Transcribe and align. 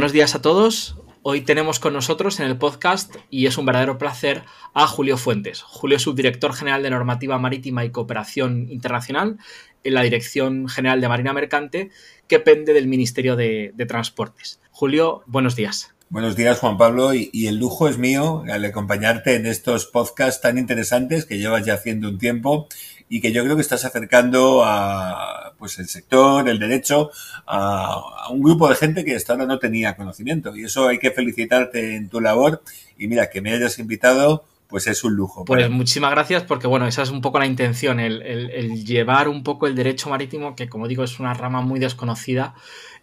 Buenos 0.00 0.14
días 0.14 0.34
a 0.34 0.40
todos. 0.40 0.96
Hoy 1.20 1.42
tenemos 1.42 1.78
con 1.78 1.92
nosotros 1.92 2.40
en 2.40 2.46
el 2.46 2.56
podcast, 2.56 3.16
y 3.28 3.44
es 3.44 3.58
un 3.58 3.66
verdadero 3.66 3.98
placer, 3.98 4.44
a 4.72 4.86
Julio 4.86 5.18
Fuentes. 5.18 5.60
Julio 5.60 5.98
es 5.98 6.02
subdirector 6.04 6.54
general 6.54 6.82
de 6.82 6.88
Normativa 6.88 7.38
Marítima 7.38 7.84
y 7.84 7.90
Cooperación 7.90 8.66
Internacional 8.70 9.36
en 9.84 9.92
la 9.92 10.00
Dirección 10.00 10.70
General 10.70 11.02
de 11.02 11.08
Marina 11.10 11.34
Mercante, 11.34 11.90
que 12.28 12.40
pende 12.40 12.72
del 12.72 12.88
Ministerio 12.88 13.36
de, 13.36 13.74
Transportes. 13.86 14.62
Julio, 14.70 15.22
buenos 15.26 15.54
días. 15.54 15.94
Buenos 16.08 16.34
días, 16.34 16.58
Juan 16.60 16.78
Pablo, 16.78 17.12
y, 17.12 17.28
y, 17.34 17.48
el 17.48 17.58
lujo 17.58 17.86
es 17.86 17.98
mío 17.98 18.42
al 18.50 18.64
acompañarte 18.64 19.34
en 19.34 19.44
estos 19.44 19.84
podcasts 19.84 20.40
tan 20.40 20.56
interesantes 20.56 21.26
que 21.26 21.36
llevas 21.36 21.66
ya 21.66 21.74
haciendo 21.74 22.08
un 22.08 22.16
tiempo 22.16 22.68
y 23.10 23.20
que 23.20 23.32
yo 23.32 23.44
creo 23.44 23.54
que 23.54 23.62
estás 23.62 23.84
acercando 23.84 24.62
a 24.64 25.49
pues 25.60 25.78
el 25.78 25.86
sector, 25.86 26.48
el 26.48 26.58
derecho, 26.58 27.10
a, 27.46 28.28
un 28.30 28.42
grupo 28.42 28.68
de 28.68 28.74
gente 28.74 29.04
que 29.04 29.14
hasta 29.14 29.34
ahora 29.34 29.46
no 29.46 29.60
tenía 29.60 29.94
conocimiento. 29.94 30.56
Y 30.56 30.64
eso 30.64 30.88
hay 30.88 30.98
que 30.98 31.12
felicitarte 31.12 31.94
en 31.94 32.08
tu 32.08 32.20
labor. 32.20 32.62
Y 32.98 33.06
mira, 33.06 33.30
que 33.30 33.40
me 33.40 33.52
hayas 33.52 33.78
invitado, 33.78 34.44
pues 34.66 34.86
es 34.86 35.04
un 35.04 35.14
lujo. 35.14 35.44
Pues 35.44 35.70
muchísimas 35.70 36.10
gracias 36.10 36.42
porque 36.42 36.66
bueno, 36.66 36.86
esa 36.86 37.02
es 37.02 37.10
un 37.10 37.20
poco 37.20 37.38
la 37.38 37.46
intención, 37.46 38.00
el, 38.00 38.84
llevar 38.84 39.28
un 39.28 39.44
poco 39.44 39.66
el 39.66 39.76
derecho 39.76 40.08
marítimo, 40.10 40.56
que 40.56 40.68
como 40.68 40.88
digo 40.88 41.04
es 41.04 41.20
una 41.20 41.34
rama 41.34 41.60
muy 41.60 41.78
desconocida, 41.78 42.54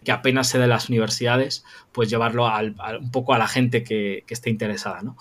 que 0.04 0.12
apenas 0.12 0.48
se 0.48 0.58
da 0.58 0.64
en 0.64 0.70
las 0.70 0.88
universidades, 0.88 1.64
pues 1.92 2.10
llevarlo 2.10 2.46
un 3.00 3.10
poco 3.10 3.34
a 3.34 3.38
la 3.38 3.48
gente 3.48 3.84
que, 3.84 4.24
que 4.26 4.34
esté 4.34 4.50
interesada. 4.50 5.02
¿no? 5.02 5.16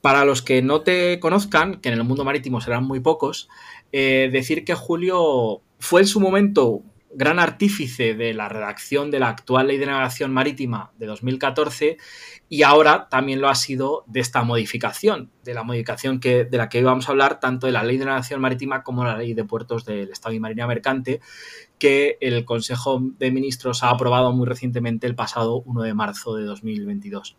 Para 0.00 0.24
los 0.24 0.42
que 0.42 0.62
no 0.62 0.82
te 0.82 1.18
conozcan, 1.18 1.80
que 1.80 1.88
en 1.88 1.94
el 1.94 2.04
mundo 2.04 2.24
marítimo 2.24 2.60
serán 2.60 2.84
muy 2.84 3.00
pocos, 3.00 3.48
eh, 3.96 4.28
decir 4.32 4.64
que 4.64 4.74
Julio 4.74 5.62
fue 5.84 6.00
en 6.00 6.06
su 6.06 6.18
momento 6.18 6.82
gran 7.12 7.38
artífice 7.38 8.14
de 8.14 8.32
la 8.32 8.48
redacción 8.48 9.10
de 9.10 9.20
la 9.20 9.28
actual 9.28 9.66
Ley 9.66 9.76
de 9.76 9.84
Navegación 9.84 10.32
Marítima 10.32 10.92
de 10.96 11.04
2014 11.04 11.98
y 12.48 12.62
ahora 12.62 13.06
también 13.10 13.42
lo 13.42 13.50
ha 13.50 13.54
sido 13.54 14.02
de 14.06 14.20
esta 14.20 14.42
modificación, 14.44 15.30
de 15.44 15.52
la 15.52 15.62
modificación 15.62 16.20
que, 16.20 16.46
de 16.46 16.56
la 16.56 16.70
que 16.70 16.78
íbamos 16.78 17.06
a 17.06 17.12
hablar, 17.12 17.38
tanto 17.38 17.66
de 17.66 17.74
la 17.74 17.82
Ley 17.82 17.98
de 17.98 18.06
Navegación 18.06 18.40
Marítima 18.40 18.82
como 18.82 19.04
la 19.04 19.18
Ley 19.18 19.34
de 19.34 19.44
Puertos 19.44 19.84
del 19.84 20.08
Estado 20.08 20.34
y 20.34 20.40
Marina 20.40 20.66
Mercante, 20.66 21.20
que 21.78 22.16
el 22.22 22.46
Consejo 22.46 23.02
de 23.18 23.30
Ministros 23.30 23.82
ha 23.82 23.90
aprobado 23.90 24.32
muy 24.32 24.46
recientemente 24.46 25.06
el 25.06 25.14
pasado 25.14 25.60
1 25.66 25.82
de 25.82 25.92
marzo 25.92 26.34
de 26.34 26.44
2022. 26.44 27.36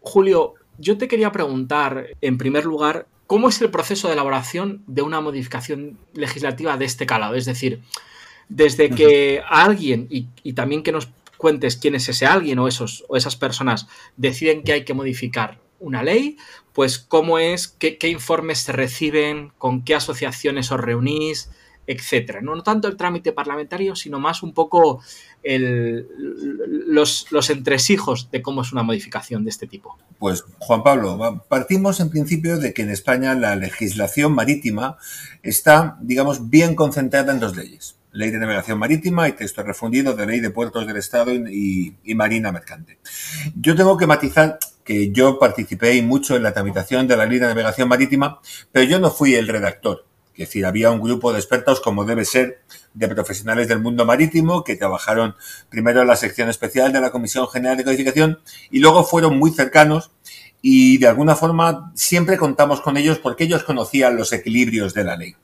Julio, 0.00 0.54
yo 0.76 0.98
te 0.98 1.08
quería 1.08 1.32
preguntar, 1.32 2.08
en 2.20 2.36
primer 2.36 2.66
lugar, 2.66 3.06
¿Cómo 3.32 3.48
es 3.48 3.62
el 3.62 3.70
proceso 3.70 4.08
de 4.08 4.12
elaboración 4.12 4.84
de 4.86 5.00
una 5.00 5.22
modificación 5.22 5.98
legislativa 6.12 6.76
de 6.76 6.84
este 6.84 7.06
calado? 7.06 7.34
Es 7.34 7.46
decir, 7.46 7.80
desde 8.50 8.90
que 8.90 9.42
alguien, 9.48 10.06
y, 10.10 10.52
también 10.52 10.82
que 10.82 10.92
nos 10.92 11.08
cuentes 11.38 11.78
quién 11.78 11.94
es 11.94 12.06
ese 12.10 12.26
alguien 12.26 12.58
o, 12.58 12.68
esos, 12.68 13.06
o 13.08 13.16
esas 13.16 13.36
personas, 13.36 13.88
deciden 14.18 14.62
que 14.62 14.74
hay 14.74 14.84
que 14.84 14.92
modificar 14.92 15.62
una 15.80 16.02
ley, 16.02 16.36
pues 16.74 16.98
cómo 16.98 17.38
es, 17.38 17.68
qué, 17.68 17.96
qué 17.96 18.08
informes 18.10 18.58
se 18.58 18.72
reciben, 18.72 19.50
con 19.56 19.82
qué 19.82 19.94
asociaciones 19.94 20.70
os 20.70 20.80
reunís, 20.80 21.48
etcétera. 21.86 22.40
¿no? 22.40 22.62
tanto 22.62 22.88
el 22.88 22.96
trámite 22.96 23.32
parlamentario, 23.32 23.96
sino 23.96 24.20
más 24.20 24.42
un 24.42 24.52
poco 24.52 25.02
los, 25.44 27.26
los, 27.30 27.50
entresijos 27.50 28.30
de 28.30 28.42
cómo 28.42 28.62
es 28.62 28.72
una 28.72 28.82
modificación 28.82 29.44
de 29.44 29.50
este 29.50 29.66
tipo. 29.66 29.98
Pues, 30.18 30.44
Juan 30.58 30.82
Pablo, 30.82 31.44
partimos 31.48 32.00
en 32.00 32.10
principio 32.10 32.58
de 32.58 32.72
que 32.72 32.82
en 32.82 32.90
España 32.90 33.34
la 33.34 33.56
legislación 33.56 34.34
marítima 34.34 34.96
está, 35.42 35.98
digamos, 36.00 36.48
bien 36.50 36.74
concentrada 36.74 37.32
en 37.32 37.40
dos 37.40 37.56
leyes. 37.56 37.96
Ley 38.14 38.30
de 38.30 38.38
Navegación 38.38 38.78
Marítima 38.78 39.26
y 39.26 39.32
texto 39.32 39.62
refundido 39.62 40.14
de 40.14 40.26
Ley 40.26 40.40
de 40.40 40.50
Puertos 40.50 40.86
del 40.86 40.98
Estado 40.98 41.32
y, 41.32 41.96
y 42.04 42.14
Marina 42.14 42.52
Mercante. 42.52 42.98
Yo 43.56 43.74
tengo 43.74 43.96
que 43.96 44.06
matizar 44.06 44.58
que 44.84 45.12
yo 45.12 45.38
participé 45.38 46.00
mucho 46.02 46.36
en 46.36 46.42
la 46.42 46.52
tramitación 46.52 47.08
de 47.08 47.16
la 47.16 47.24
Ley 47.24 47.38
de 47.38 47.46
Navegación 47.46 47.88
Marítima, 47.88 48.40
pero 48.70 48.84
yo 48.84 48.98
no 48.98 49.10
fui 49.10 49.34
el 49.34 49.48
redactor 49.48 50.11
es 50.34 50.48
decir, 50.48 50.64
había 50.64 50.90
un 50.90 51.00
grupo 51.00 51.32
de 51.32 51.38
expertos, 51.38 51.80
como 51.80 52.04
debe 52.04 52.24
ser, 52.24 52.62
de 52.94 53.08
profesionales 53.08 53.68
del 53.68 53.80
mundo 53.80 54.04
marítimo 54.04 54.64
que 54.64 54.76
trabajaron 54.76 55.34
primero 55.68 56.02
en 56.02 56.08
la 56.08 56.16
sección 56.16 56.48
especial 56.48 56.92
de 56.92 57.00
la 57.00 57.10
Comisión 57.10 57.48
General 57.48 57.76
de 57.76 57.84
Codificación 57.84 58.40
y 58.70 58.80
luego 58.80 59.04
fueron 59.04 59.38
muy 59.38 59.50
cercanos 59.50 60.10
y 60.62 60.98
de 60.98 61.08
alguna 61.08 61.34
forma 61.34 61.92
siempre 61.94 62.36
contamos 62.36 62.80
con 62.80 62.96
ellos 62.96 63.18
porque 63.18 63.44
ellos 63.44 63.64
conocían 63.64 64.16
los 64.16 64.32
equilibrios 64.32 64.94
de 64.94 65.04
la 65.04 65.16
ley. 65.16 65.36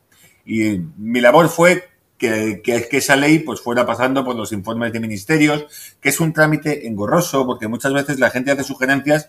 Y 0.47 0.81
mi 0.97 1.21
labor 1.21 1.48
fue 1.48 1.88
que, 2.16 2.62
que, 2.62 2.88
esa 2.91 3.16
ley 3.16 3.41
pues 3.41 3.60
fuera 3.60 3.87
pasando 3.87 4.25
por 4.25 4.37
los 4.37 4.53
informes 4.53 4.93
de 4.93 5.00
ministerios, 5.00 5.66
que 6.00 6.09
es 6.09 6.21
un 6.21 6.32
trámite 6.32 6.87
engorroso 6.87 7.47
porque 7.47 7.69
muchas 7.69 7.93
veces 7.93 8.19
la 8.19 8.31
gente 8.31 8.50
hace 8.50 8.65
sugerencias 8.65 9.28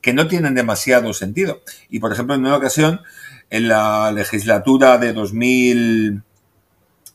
que 0.00 0.12
no 0.12 0.28
tienen 0.28 0.54
demasiado 0.54 1.12
sentido. 1.12 1.62
Y 1.88 1.98
por 1.98 2.12
ejemplo, 2.12 2.34
en 2.34 2.42
una 2.42 2.56
ocasión 2.56 3.00
en 3.50 3.68
la 3.68 4.10
legislatura 4.12 4.98
de 4.98 5.12
2000, 5.12 6.22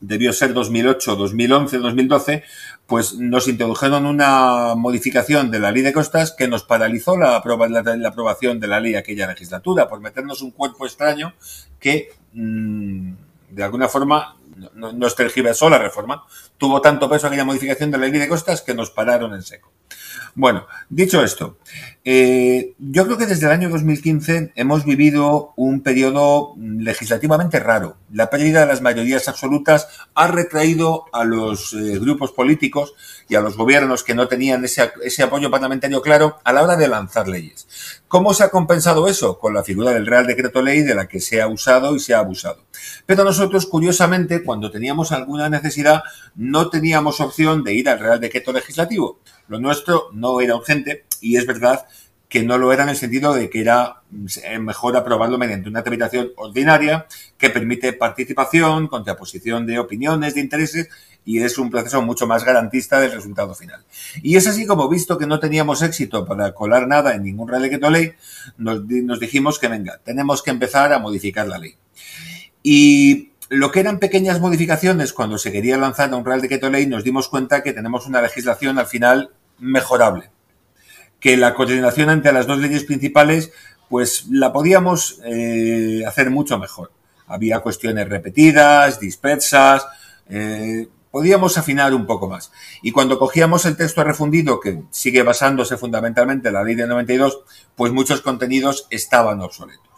debió 0.00 0.32
ser 0.32 0.52
2008, 0.52 1.16
2011, 1.16 1.78
2012, 1.78 2.44
pues 2.86 3.14
nos 3.14 3.48
introdujeron 3.48 4.06
una 4.06 4.74
modificación 4.74 5.50
de 5.50 5.60
la 5.60 5.70
ley 5.70 5.82
de 5.82 5.92
costas 5.92 6.32
que 6.32 6.48
nos 6.48 6.64
paralizó 6.64 7.16
la, 7.16 7.36
aprobación 7.36 8.60
de 8.60 8.66
la 8.66 8.80
ley 8.80 8.94
aquella 8.94 9.28
legislatura 9.28 9.88
por 9.88 10.00
meternos 10.00 10.42
un 10.42 10.50
cuerpo 10.50 10.86
extraño 10.86 11.34
que 11.78 12.10
mm, 12.32 13.12
de 13.50 13.62
alguna 13.62 13.88
forma 13.88 14.36
nos 14.74 15.16
tergiversó 15.16 15.68
la 15.70 15.78
reforma. 15.78 16.24
Tuvo 16.58 16.80
tanto 16.80 17.08
peso 17.08 17.26
aquella 17.26 17.44
modificación 17.44 17.90
de 17.90 17.98
la 17.98 18.06
ley 18.06 18.18
de 18.18 18.28
costas 18.28 18.62
que 18.62 18.74
nos 18.74 18.90
pararon 18.90 19.34
en 19.34 19.42
seco. 19.42 19.72
Bueno, 20.34 20.66
dicho 20.88 21.22
esto, 21.22 21.58
eh, 22.04 22.74
yo 22.78 23.04
creo 23.04 23.18
que 23.18 23.26
desde 23.26 23.46
el 23.46 23.52
año 23.52 23.68
2015 23.68 24.52
hemos 24.54 24.86
vivido 24.86 25.52
un 25.56 25.82
periodo 25.82 26.54
legislativamente 26.56 27.60
raro. 27.60 27.98
La 28.10 28.30
pérdida 28.30 28.60
de 28.60 28.66
las 28.66 28.80
mayorías 28.80 29.28
absolutas 29.28 29.88
ha 30.14 30.28
retraído 30.28 31.04
a 31.12 31.24
los 31.24 31.74
eh, 31.74 31.98
grupos 31.98 32.32
políticos 32.32 32.94
y 33.28 33.34
a 33.34 33.42
los 33.42 33.58
gobiernos 33.58 34.04
que 34.04 34.14
no 34.14 34.26
tenían 34.26 34.64
ese, 34.64 34.90
ese 35.04 35.22
apoyo 35.22 35.50
parlamentario 35.50 36.00
claro 36.00 36.38
a 36.44 36.52
la 36.54 36.62
hora 36.62 36.76
de 36.76 36.88
lanzar 36.88 37.28
leyes. 37.28 38.01
¿Cómo 38.12 38.34
se 38.34 38.44
ha 38.44 38.50
compensado 38.50 39.08
eso? 39.08 39.38
Con 39.38 39.54
la 39.54 39.64
figura 39.64 39.92
del 39.92 40.06
Real 40.06 40.26
Decreto 40.26 40.60
Ley 40.60 40.82
de 40.82 40.94
la 40.94 41.08
que 41.08 41.18
se 41.18 41.40
ha 41.40 41.48
usado 41.48 41.96
y 41.96 41.98
se 41.98 42.12
ha 42.12 42.18
abusado. 42.18 42.66
Pero 43.06 43.24
nosotros, 43.24 43.64
curiosamente, 43.64 44.44
cuando 44.44 44.70
teníamos 44.70 45.12
alguna 45.12 45.48
necesidad, 45.48 46.02
no 46.34 46.68
teníamos 46.68 47.22
opción 47.22 47.64
de 47.64 47.72
ir 47.72 47.88
al 47.88 48.00
Real 48.00 48.20
Decreto 48.20 48.52
Legislativo. 48.52 49.20
Lo 49.48 49.58
nuestro 49.58 50.10
no 50.12 50.42
era 50.42 50.56
urgente 50.56 51.06
y 51.22 51.38
es 51.38 51.46
verdad 51.46 51.86
que 52.28 52.42
no 52.42 52.58
lo 52.58 52.70
era 52.74 52.82
en 52.82 52.90
el 52.90 52.96
sentido 52.96 53.32
de 53.32 53.48
que 53.48 53.62
era 53.62 54.02
mm, 54.10 54.58
mejor 54.60 54.94
aprobarlo 54.94 55.38
mediante 55.38 55.70
una 55.70 55.82
tramitación 55.82 56.32
ordinaria 56.36 57.06
que 57.38 57.48
permite 57.48 57.94
participación, 57.94 58.88
contraposición 58.88 59.66
de 59.66 59.78
opiniones, 59.78 60.34
de 60.34 60.42
intereses 60.42 60.88
y 61.24 61.42
es 61.42 61.58
un 61.58 61.70
proceso 61.70 62.02
mucho 62.02 62.26
más 62.26 62.44
garantista 62.44 63.00
del 63.00 63.12
resultado 63.12 63.54
final. 63.54 63.84
Y 64.22 64.36
es 64.36 64.46
así 64.46 64.66
como, 64.66 64.88
visto 64.88 65.18
que 65.18 65.26
no 65.26 65.38
teníamos 65.38 65.82
éxito 65.82 66.24
para 66.24 66.52
colar 66.52 66.88
nada 66.88 67.14
en 67.14 67.22
ningún 67.22 67.48
Real 67.48 67.62
Decreto 67.62 67.90
Ley, 67.90 68.12
nos, 68.58 68.86
dijimos 69.20 69.58
que 69.58 69.68
venga, 69.68 70.00
tenemos 70.04 70.42
que 70.42 70.50
empezar 70.50 70.92
a 70.92 70.98
modificar 70.98 71.46
la 71.46 71.58
ley. 71.58 71.76
Y 72.62 73.32
lo 73.48 73.70
que 73.70 73.80
eran 73.80 73.98
pequeñas 73.98 74.40
modificaciones 74.40 75.12
cuando 75.12 75.38
se 75.38 75.52
quería 75.52 75.76
lanzar 75.76 76.12
un 76.14 76.24
Real 76.24 76.40
Decreto 76.40 76.70
Ley, 76.70 76.86
nos 76.86 77.04
dimos 77.04 77.28
cuenta 77.28 77.62
que 77.62 77.72
tenemos 77.72 78.06
una 78.06 78.22
legislación 78.22 78.78
al 78.78 78.86
final 78.86 79.30
mejorable. 79.58 80.30
Que 81.20 81.36
la 81.36 81.54
coordinación 81.54 82.10
entre 82.10 82.32
las 82.32 82.48
dos 82.48 82.58
leyes 82.58 82.82
principales, 82.82 83.52
pues 83.88 84.26
la 84.28 84.52
podíamos 84.52 85.20
eh, 85.24 86.02
hacer 86.04 86.30
mucho 86.30 86.58
mejor. 86.58 86.90
Había 87.28 87.60
cuestiones 87.60 88.08
repetidas, 88.08 88.98
dispersas, 88.98 89.86
eh, 90.28 90.88
podíamos 91.12 91.56
afinar 91.58 91.94
un 91.94 92.06
poco 92.06 92.28
más. 92.28 92.50
Y 92.82 92.90
cuando 92.90 93.20
cogíamos 93.20 93.64
el 93.66 93.76
texto 93.76 94.02
refundido, 94.02 94.58
que 94.58 94.82
sigue 94.90 95.22
basándose 95.22 95.76
fundamentalmente 95.76 96.48
en 96.48 96.54
la 96.54 96.64
ley 96.64 96.74
de 96.74 96.88
92, 96.88 97.44
pues 97.76 97.92
muchos 97.92 98.20
contenidos 98.20 98.88
estaban 98.90 99.40
obsoletos 99.40 99.92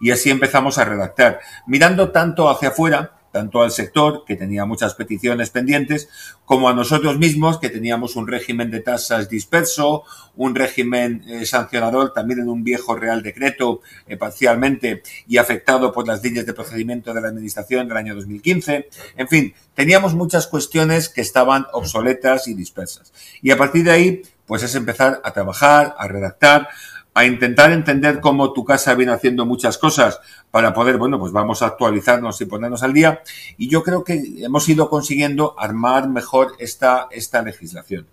y 0.00 0.10
así 0.10 0.30
empezamos 0.30 0.78
a 0.78 0.84
redactar, 0.84 1.40
mirando 1.66 2.10
tanto 2.10 2.50
hacia 2.50 2.68
afuera, 2.68 3.13
tanto 3.34 3.62
al 3.62 3.72
sector, 3.72 4.22
que 4.24 4.36
tenía 4.36 4.64
muchas 4.64 4.94
peticiones 4.94 5.50
pendientes, 5.50 6.08
como 6.44 6.68
a 6.68 6.72
nosotros 6.72 7.18
mismos, 7.18 7.58
que 7.58 7.68
teníamos 7.68 8.14
un 8.14 8.28
régimen 8.28 8.70
de 8.70 8.78
tasas 8.78 9.28
disperso, 9.28 10.04
un 10.36 10.54
régimen 10.54 11.24
eh, 11.26 11.44
sancionador 11.44 12.12
también 12.12 12.38
en 12.38 12.48
un 12.48 12.62
viejo 12.62 12.94
Real 12.94 13.24
Decreto 13.24 13.80
eh, 14.06 14.16
parcialmente 14.16 15.02
y 15.26 15.38
afectado 15.38 15.90
por 15.90 16.06
las 16.06 16.22
leyes 16.22 16.46
de 16.46 16.54
procedimiento 16.54 17.12
de 17.12 17.22
la 17.22 17.26
Administración 17.26 17.88
del 17.88 17.96
año 17.96 18.14
2015. 18.14 18.88
En 19.16 19.26
fin, 19.26 19.52
teníamos 19.74 20.14
muchas 20.14 20.46
cuestiones 20.46 21.08
que 21.08 21.20
estaban 21.20 21.66
obsoletas 21.72 22.46
y 22.46 22.54
dispersas. 22.54 23.12
Y 23.42 23.50
a 23.50 23.58
partir 23.58 23.82
de 23.82 23.90
ahí, 23.90 24.22
pues 24.46 24.62
es 24.62 24.76
empezar 24.76 25.20
a 25.24 25.32
trabajar, 25.32 25.96
a 25.98 26.06
redactar, 26.06 26.68
a 27.14 27.24
intentar 27.24 27.70
entender 27.70 28.20
cómo 28.20 28.52
tu 28.52 28.64
casa 28.64 28.94
viene 28.94 29.12
haciendo 29.12 29.46
muchas 29.46 29.78
cosas 29.78 30.20
para 30.50 30.74
poder, 30.74 30.98
bueno, 30.98 31.18
pues 31.18 31.32
vamos 31.32 31.62
a 31.62 31.66
actualizarnos 31.66 32.40
y 32.40 32.46
ponernos 32.46 32.82
al 32.82 32.92
día. 32.92 33.22
Y 33.56 33.68
yo 33.68 33.84
creo 33.84 34.02
que 34.02 34.20
hemos 34.38 34.68
ido 34.68 34.90
consiguiendo 34.90 35.54
armar 35.56 36.08
mejor 36.08 36.54
esta, 36.58 37.06
esta 37.12 37.40
legislación. 37.42 38.08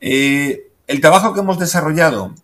Eh, 0.00 0.70
el 0.86 1.00
trabajo 1.00 1.32
que 1.32 1.40
hemos 1.40 1.58
desarrollado 1.58 2.34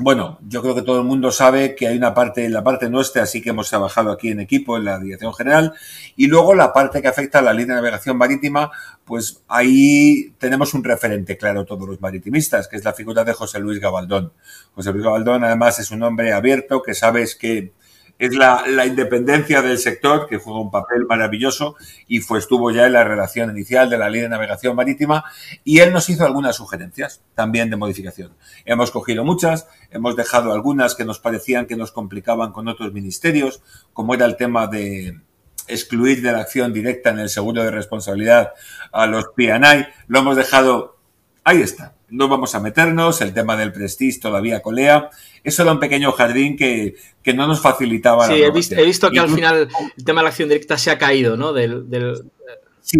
bueno, 0.00 0.38
yo 0.46 0.62
creo 0.62 0.74
que 0.74 0.82
todo 0.82 1.00
el 1.00 1.04
mundo 1.04 1.32
sabe 1.32 1.74
que 1.74 1.88
hay 1.88 1.96
una 1.96 2.14
parte, 2.14 2.48
la 2.48 2.62
parte 2.62 2.88
nuestra, 2.88 3.24
así 3.24 3.42
que 3.42 3.50
hemos 3.50 3.68
trabajado 3.68 4.12
aquí 4.12 4.30
en 4.30 4.38
equipo, 4.38 4.76
en 4.76 4.84
la 4.84 4.98
Dirección 4.98 5.34
General, 5.34 5.74
y 6.16 6.28
luego 6.28 6.54
la 6.54 6.72
parte 6.72 7.02
que 7.02 7.08
afecta 7.08 7.40
a 7.40 7.42
la 7.42 7.52
línea 7.52 7.74
de 7.74 7.82
navegación 7.82 8.16
marítima, 8.16 8.70
pues 9.04 9.42
ahí 9.48 10.34
tenemos 10.38 10.72
un 10.74 10.84
referente 10.84 11.36
claro 11.36 11.64
todos 11.64 11.88
los 11.88 12.00
maritimistas, 12.00 12.68
que 12.68 12.76
es 12.76 12.84
la 12.84 12.92
figura 12.92 13.24
de 13.24 13.32
José 13.32 13.58
Luis 13.58 13.80
Gabaldón. 13.80 14.32
José 14.74 14.92
Luis 14.92 15.04
Gabaldón, 15.04 15.42
además, 15.42 15.80
es 15.80 15.90
un 15.90 16.02
hombre 16.02 16.32
abierto, 16.32 16.80
que 16.82 16.94
sabes 16.94 17.34
que 17.34 17.72
es 18.18 18.34
la, 18.34 18.64
la, 18.66 18.84
independencia 18.84 19.62
del 19.62 19.78
sector, 19.78 20.26
que 20.28 20.38
juega 20.38 20.60
un 20.60 20.70
papel 20.70 21.06
maravilloso 21.06 21.76
y 22.08 22.20
fue, 22.20 22.40
estuvo 22.40 22.70
ya 22.70 22.86
en 22.86 22.94
la 22.94 23.04
relación 23.04 23.50
inicial 23.50 23.88
de 23.88 23.98
la 23.98 24.10
ley 24.10 24.22
de 24.22 24.28
navegación 24.28 24.74
marítima 24.74 25.24
y 25.62 25.78
él 25.78 25.92
nos 25.92 26.10
hizo 26.10 26.26
algunas 26.26 26.56
sugerencias 26.56 27.22
también 27.34 27.70
de 27.70 27.76
modificación. 27.76 28.32
Hemos 28.64 28.90
cogido 28.90 29.24
muchas, 29.24 29.68
hemos 29.90 30.16
dejado 30.16 30.52
algunas 30.52 30.94
que 30.94 31.04
nos 31.04 31.20
parecían 31.20 31.66
que 31.66 31.76
nos 31.76 31.92
complicaban 31.92 32.52
con 32.52 32.66
otros 32.66 32.92
ministerios, 32.92 33.62
como 33.92 34.14
era 34.14 34.26
el 34.26 34.36
tema 34.36 34.66
de 34.66 35.20
excluir 35.68 36.22
de 36.22 36.32
la 36.32 36.40
acción 36.40 36.72
directa 36.72 37.10
en 37.10 37.20
el 37.20 37.28
seguro 37.28 37.62
de 37.62 37.70
responsabilidad 37.70 38.52
a 38.90 39.06
los 39.06 39.26
PNI, 39.36 39.86
lo 40.08 40.20
hemos 40.20 40.36
dejado, 40.36 40.98
ahí 41.44 41.60
está, 41.60 41.94
no 42.10 42.28
vamos 42.28 42.54
a 42.54 42.60
meternos, 42.60 43.20
el 43.20 43.34
tema 43.34 43.56
del 43.56 43.72
Prestige 43.72 44.20
todavía 44.20 44.60
colea, 44.60 45.10
eso 45.44 45.62
era 45.62 45.72
un 45.72 45.80
pequeño 45.80 46.12
jardín 46.12 46.56
que, 46.56 46.96
que 47.22 47.34
no 47.34 47.46
nos 47.46 47.60
facilitaba. 47.60 48.26
Sí, 48.26 48.42
he 48.42 48.50
visto, 48.50 48.74
he 48.76 48.84
visto, 48.84 49.10
que 49.10 49.20
al 49.20 49.28
final 49.28 49.68
el 49.96 50.04
tema 50.04 50.20
de 50.20 50.24
la 50.24 50.30
acción 50.30 50.48
directa 50.48 50.78
se 50.78 50.90
ha 50.90 50.98
caído, 50.98 51.36
¿no? 51.36 51.52
Del, 51.52 51.88
del... 51.88 52.24
Sí, 52.80 52.98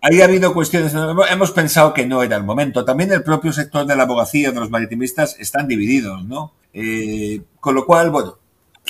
ahí 0.00 0.20
ha 0.20 0.24
habido 0.24 0.52
cuestiones, 0.52 0.92
hemos 1.30 1.52
pensado 1.52 1.94
que 1.94 2.06
no 2.06 2.22
era 2.22 2.36
el 2.36 2.44
momento. 2.44 2.84
También 2.84 3.12
el 3.12 3.22
propio 3.22 3.52
sector 3.52 3.86
de 3.86 3.96
la 3.96 4.02
abogacía, 4.02 4.50
de 4.50 4.60
los 4.60 4.70
maritimistas, 4.70 5.38
están 5.38 5.68
divididos, 5.68 6.24
¿no? 6.24 6.52
Eh, 6.72 7.40
con 7.58 7.74
lo 7.74 7.86
cual, 7.86 8.10
bueno, 8.10 8.38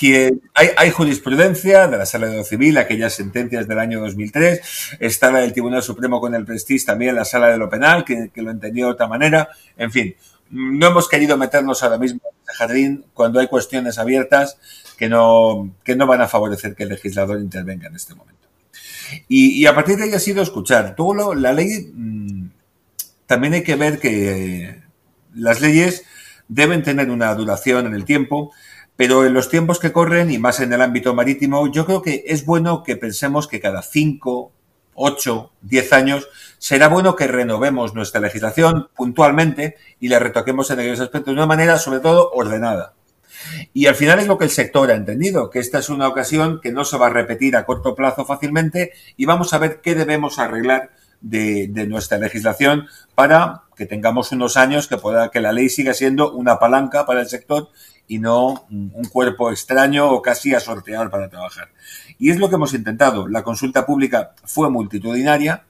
que 0.01 0.39
hay, 0.55 0.91
jurisprudencia 0.93 1.87
de 1.87 1.99
la 1.99 2.07
Sala 2.07 2.29
de 2.29 2.39
lo 2.39 2.45
Civil, 2.45 2.79
aquellas 2.79 3.13
sentencias 3.13 3.69
del 3.69 3.79
año 3.79 4.01
2003, 4.01 4.97
está 4.99 5.31
la 5.31 5.41
del 5.41 5.53
Tribunal 5.53 5.83
Supremo 5.83 6.23
con 6.23 6.35
el 6.35 6.47
Prestige, 6.47 6.87
también 6.87 7.15
la 7.15 7.27
Sala 7.27 7.49
de 7.49 7.59
lo 7.59 7.69
Penal, 7.69 8.03
que, 8.03 8.31
lo 8.37 8.51
entendió 8.51 8.87
de 8.87 8.93
otra 8.93 9.09
manera, 9.09 9.51
en 9.77 9.93
fin, 9.93 10.15
no 10.49 10.87
hemos 10.87 11.07
querido 11.07 11.37
meternos 11.37 11.83
ahora 11.83 11.99
mismo 11.99 12.23
en 12.25 12.49
ese 12.49 12.57
jardín 12.57 13.05
cuando 13.13 13.41
hay 13.41 13.49
cuestiones 13.49 13.99
abiertas 13.99 14.57
que 14.97 15.11
no, 15.11 15.71
que 15.85 15.97
no 15.97 16.07
van 16.07 16.23
a 16.23 16.29
favorecer 16.29 16.75
que 16.75 16.85
el 16.85 16.89
legislador 16.89 17.39
intervenga 17.39 17.89
en 17.89 17.97
este 17.97 18.15
momento. 18.15 18.49
Y, 19.29 19.67
a 19.67 19.75
partir 19.75 19.99
de 19.99 20.05
ahí 20.05 20.15
ha 20.15 20.19
sido 20.19 20.43
escuchar. 20.43 20.97
Todo 20.97 21.13
lo, 21.13 21.35
la 21.35 21.53
ley, 21.53 21.93
mmm, 21.93 22.49
también 23.27 23.53
hay 23.53 23.63
que 23.65 23.77
ver 23.77 23.99
que 23.99 24.81
las 25.35 25.61
leyes 25.61 26.07
deben 26.49 26.83
tener 26.83 27.11
una 27.11 27.35
duración 27.35 27.87
en 27.87 27.95
el 27.95 28.07
tiempo, 28.07 28.51
pero 29.01 29.25
en 29.25 29.33
los 29.33 29.49
tiempos 29.49 29.79
que 29.79 29.93
corren 29.93 30.31
y 30.31 30.37
más 30.37 30.61
en 30.61 30.75
el 30.75 30.83
ámbito 30.83 31.15
marítimo, 31.15 31.73
yo 31.73 31.87
creo 31.87 32.03
que 32.03 32.23
es 32.27 32.45
bueno 32.45 32.83
que 32.83 32.97
pensemos 32.97 33.49
que 33.49 33.59
cada 33.59 33.81
cinco 33.81 34.53
8, 34.93 35.53
10 35.63 35.93
años, 35.95 36.29
será 36.59 36.89
bueno 36.89 37.17
que 37.17 37.27
renovemos 37.27 37.95
nuestra 37.95 38.21
legislación 38.21 38.91
puntualmente 38.95 39.77
y 40.01 40.09
la 40.09 40.19
retoquemos 40.19 40.71
en 40.71 40.81
aquellos 40.81 41.01
aspectos 41.01 41.33
de 41.33 41.39
una 41.39 41.47
manera, 41.47 41.79
sobre 41.79 42.01
todo, 42.01 42.31
ordenada. 42.33 42.93
Y 43.73 43.87
al 43.87 43.95
final 43.95 44.19
es 44.19 44.27
lo 44.27 44.37
que 44.37 44.45
el 44.45 44.51
sector 44.51 44.91
ha 44.91 44.97
entendido, 44.97 45.49
que 45.49 45.61
esta 45.61 45.79
es 45.79 45.89
una 45.89 46.07
ocasión 46.07 46.61
que 46.61 46.71
no 46.71 46.85
se 46.85 46.99
va 46.99 47.07
a 47.07 47.11
repetir 47.11 47.57
a 47.57 47.65
corto 47.65 47.95
plazo 47.95 48.27
fácilmente 48.27 48.93
y 49.17 49.25
vamos 49.25 49.55
a 49.55 49.59
ver 49.59 49.81
qué 49.81 49.95
debemos 49.95 50.39
arreglar 50.39 50.91
de, 51.21 51.69
nuestra 51.87 52.19
legislación 52.19 52.87
para 53.15 53.63
que 53.77 53.87
tengamos 53.87 54.33
unos 54.33 54.57
años 54.57 54.87
que 54.87 54.97
pueda 54.97 55.31
que 55.31 55.41
la 55.41 55.53
ley 55.53 55.69
siga 55.69 55.95
siendo 55.95 56.33
una 56.33 56.59
palanca 56.59 57.07
para 57.07 57.21
el 57.21 57.29
sector 57.29 57.69
y 58.09 58.19
no 58.19 58.67
un 58.71 59.05
cuerpo 59.11 59.51
extraño 59.51 60.11
o 60.11 60.21
casi 60.21 60.55
a 60.55 60.61
sortear 60.61 61.11
para 61.11 61.29
trabajar. 61.29 61.69
Y 62.19 62.31
es 62.31 62.39
lo 62.39 62.49
que 62.49 62.57
hemos 62.57 62.75
intentado. 62.75 63.29
La 63.29 63.45
consulta 63.45 63.87
pública 63.87 64.33
fue 64.45 64.69
multitudinaria, 64.69 65.65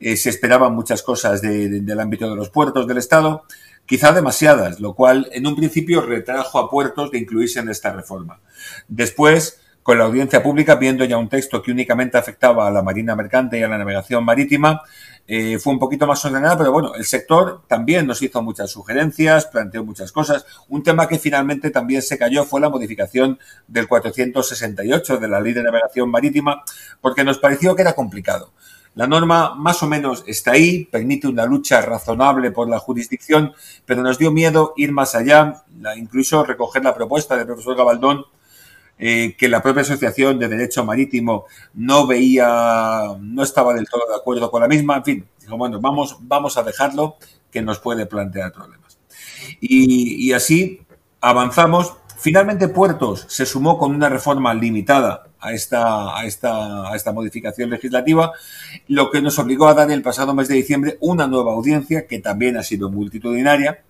eh, 0.00 0.16
se 0.16 0.30
esperaban 0.30 0.74
muchas 0.74 1.02
cosas 1.02 1.40
de, 1.40 1.80
del 1.80 2.00
ámbito 2.00 2.28
de 2.28 2.36
los 2.36 2.50
puertos 2.50 2.86
del 2.86 2.98
Estado, 2.98 3.44
quizá 3.86 4.12
demasiadas, 4.12 4.80
lo 4.80 4.94
cual 4.94 5.28
en 5.32 5.46
un 5.46 5.54
principio 5.54 6.00
retrajo 6.00 6.58
a 6.58 6.68
puertos 6.68 7.12
de 7.12 7.18
incluirse 7.18 7.60
en 7.60 7.68
esta 7.68 7.92
reforma. 7.92 8.40
Después, 8.88 9.60
con 9.86 9.98
la 9.98 10.04
audiencia 10.06 10.42
pública, 10.42 10.74
viendo 10.74 11.04
ya 11.04 11.16
un 11.16 11.28
texto 11.28 11.62
que 11.62 11.70
únicamente 11.70 12.18
afectaba 12.18 12.66
a 12.66 12.72
la 12.72 12.82
marina 12.82 13.14
mercante 13.14 13.56
y 13.56 13.62
a 13.62 13.68
la 13.68 13.78
navegación 13.78 14.24
marítima, 14.24 14.82
eh, 15.28 15.60
fue 15.60 15.74
un 15.74 15.78
poquito 15.78 16.08
más 16.08 16.24
ordenada, 16.24 16.58
pero 16.58 16.72
bueno, 16.72 16.96
el 16.96 17.04
sector 17.04 17.62
también 17.68 18.04
nos 18.04 18.20
hizo 18.20 18.42
muchas 18.42 18.68
sugerencias, 18.68 19.46
planteó 19.46 19.84
muchas 19.84 20.10
cosas. 20.10 20.44
Un 20.70 20.82
tema 20.82 21.06
que 21.06 21.20
finalmente 21.20 21.70
también 21.70 22.02
se 22.02 22.18
cayó 22.18 22.44
fue 22.44 22.60
la 22.60 22.68
modificación 22.68 23.38
del 23.68 23.86
468 23.86 25.18
de 25.18 25.28
la 25.28 25.38
Ley 25.38 25.52
de 25.52 25.62
Navegación 25.62 26.10
Marítima, 26.10 26.64
porque 27.00 27.22
nos 27.22 27.38
pareció 27.38 27.76
que 27.76 27.82
era 27.82 27.92
complicado. 27.92 28.50
La 28.96 29.06
norma 29.06 29.54
más 29.54 29.84
o 29.84 29.86
menos 29.86 30.24
está 30.26 30.50
ahí, 30.50 30.86
permite 30.86 31.28
una 31.28 31.46
lucha 31.46 31.80
razonable 31.80 32.50
por 32.50 32.68
la 32.68 32.80
jurisdicción, 32.80 33.52
pero 33.84 34.02
nos 34.02 34.18
dio 34.18 34.32
miedo 34.32 34.74
ir 34.76 34.90
más 34.90 35.14
allá, 35.14 35.62
incluso 35.96 36.42
recoger 36.42 36.82
la 36.82 36.92
propuesta 36.92 37.36
del 37.36 37.46
profesor 37.46 37.76
Gabaldón 37.76 38.24
eh, 38.98 39.34
que 39.36 39.48
la 39.48 39.62
propia 39.62 39.82
Asociación 39.82 40.38
de 40.38 40.48
Derecho 40.48 40.84
Marítimo 40.84 41.46
no 41.74 42.06
veía, 42.06 43.16
no 43.20 43.42
estaba 43.42 43.74
del 43.74 43.88
todo 43.88 44.02
de 44.08 44.16
acuerdo 44.16 44.50
con 44.50 44.62
la 44.62 44.68
misma, 44.68 44.96
en 44.96 45.04
fin, 45.04 45.28
dijo, 45.40 45.56
bueno, 45.56 45.80
vamos, 45.80 46.16
vamos 46.20 46.56
a 46.56 46.62
dejarlo 46.62 47.16
que 47.50 47.62
nos 47.62 47.78
puede 47.78 48.06
plantear 48.06 48.52
problemas. 48.52 48.98
Y, 49.60 50.26
y 50.26 50.32
así 50.32 50.80
avanzamos. 51.20 51.94
Finalmente 52.18 52.68
Puertos 52.68 53.26
se 53.28 53.44
sumó 53.44 53.78
con 53.78 53.94
una 53.94 54.08
reforma 54.08 54.54
limitada 54.54 55.26
a 55.38 55.52
esta, 55.52 56.18
a, 56.18 56.24
esta, 56.24 56.90
a 56.90 56.96
esta 56.96 57.12
modificación 57.12 57.70
legislativa, 57.70 58.32
lo 58.88 59.10
que 59.10 59.20
nos 59.20 59.38
obligó 59.38 59.68
a 59.68 59.74
dar 59.74 59.90
el 59.90 60.02
pasado 60.02 60.34
mes 60.34 60.48
de 60.48 60.54
diciembre 60.54 60.96
una 61.00 61.26
nueva 61.26 61.52
audiencia 61.52 62.06
que 62.06 62.18
también 62.20 62.56
ha 62.56 62.62
sido 62.62 62.90
multitudinaria, 62.90 63.84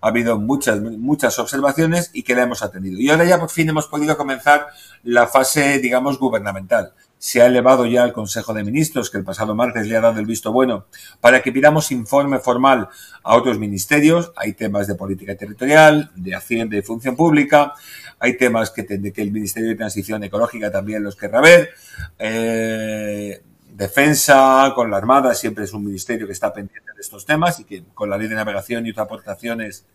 ha 0.00 0.08
habido 0.08 0.38
muchas, 0.38 0.80
muchas 0.80 1.38
observaciones 1.38 2.10
y 2.12 2.22
que 2.22 2.34
la 2.34 2.42
hemos 2.42 2.62
atendido. 2.62 2.98
Y 2.98 3.10
ahora 3.10 3.24
ya 3.24 3.38
por 3.38 3.50
fin 3.50 3.68
hemos 3.68 3.86
podido 3.86 4.16
comenzar 4.16 4.68
la 5.02 5.26
fase, 5.26 5.78
digamos, 5.78 6.18
gubernamental. 6.18 6.92
Se 7.18 7.42
ha 7.42 7.46
elevado 7.46 7.84
ya 7.84 8.02
al 8.02 8.14
Consejo 8.14 8.54
de 8.54 8.64
Ministros, 8.64 9.10
que 9.10 9.18
el 9.18 9.24
pasado 9.24 9.54
martes 9.54 9.86
le 9.86 9.96
ha 9.96 10.00
dado 10.00 10.20
el 10.20 10.26
visto 10.26 10.52
bueno, 10.52 10.86
para 11.20 11.42
que 11.42 11.52
pidamos 11.52 11.92
informe 11.92 12.38
formal 12.38 12.88
a 13.22 13.36
otros 13.36 13.58
ministerios. 13.58 14.32
Hay 14.36 14.54
temas 14.54 14.86
de 14.86 14.94
política 14.94 15.36
territorial, 15.36 16.10
de 16.14 16.34
Hacienda 16.34 16.78
y 16.78 16.82
Función 16.82 17.16
Pública, 17.16 17.74
hay 18.18 18.36
temas 18.36 18.70
que, 18.70 18.86
que 18.86 19.22
el 19.22 19.32
Ministerio 19.32 19.70
de 19.70 19.74
Transición 19.76 20.22
Ecológica 20.22 20.70
también 20.70 21.02
los 21.02 21.16
querrá 21.16 21.40
ver. 21.40 21.70
Eh, 22.18 23.42
defensa, 23.80 24.72
con 24.74 24.90
la 24.90 24.98
Armada, 24.98 25.34
siempre 25.34 25.64
es 25.64 25.72
un 25.72 25.82
ministerio 25.82 26.26
que 26.26 26.34
está 26.34 26.52
pendiente 26.52 26.92
de 26.94 27.00
estos 27.00 27.24
temas 27.24 27.60
y 27.60 27.64
que 27.64 27.82
con 27.94 28.10
la 28.10 28.18
ley 28.18 28.28
de 28.28 28.34
navegación 28.34 28.86
y 28.86 28.90
otras 28.90 29.06
aportaciones 29.06 29.86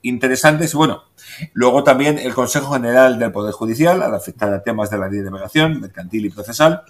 interesantes. 0.00 0.74
Bueno, 0.74 1.04
luego 1.52 1.84
también 1.84 2.18
el 2.18 2.32
Consejo 2.32 2.72
General 2.72 3.18
del 3.18 3.32
Poder 3.32 3.52
Judicial, 3.52 4.02
al 4.02 4.14
afectar 4.14 4.50
a 4.52 4.62
temas 4.62 4.88
de 4.88 4.96
la 4.96 5.08
ley 5.08 5.18
de 5.18 5.30
navegación, 5.30 5.78
mercantil 5.78 6.24
y 6.24 6.30
procesal. 6.30 6.84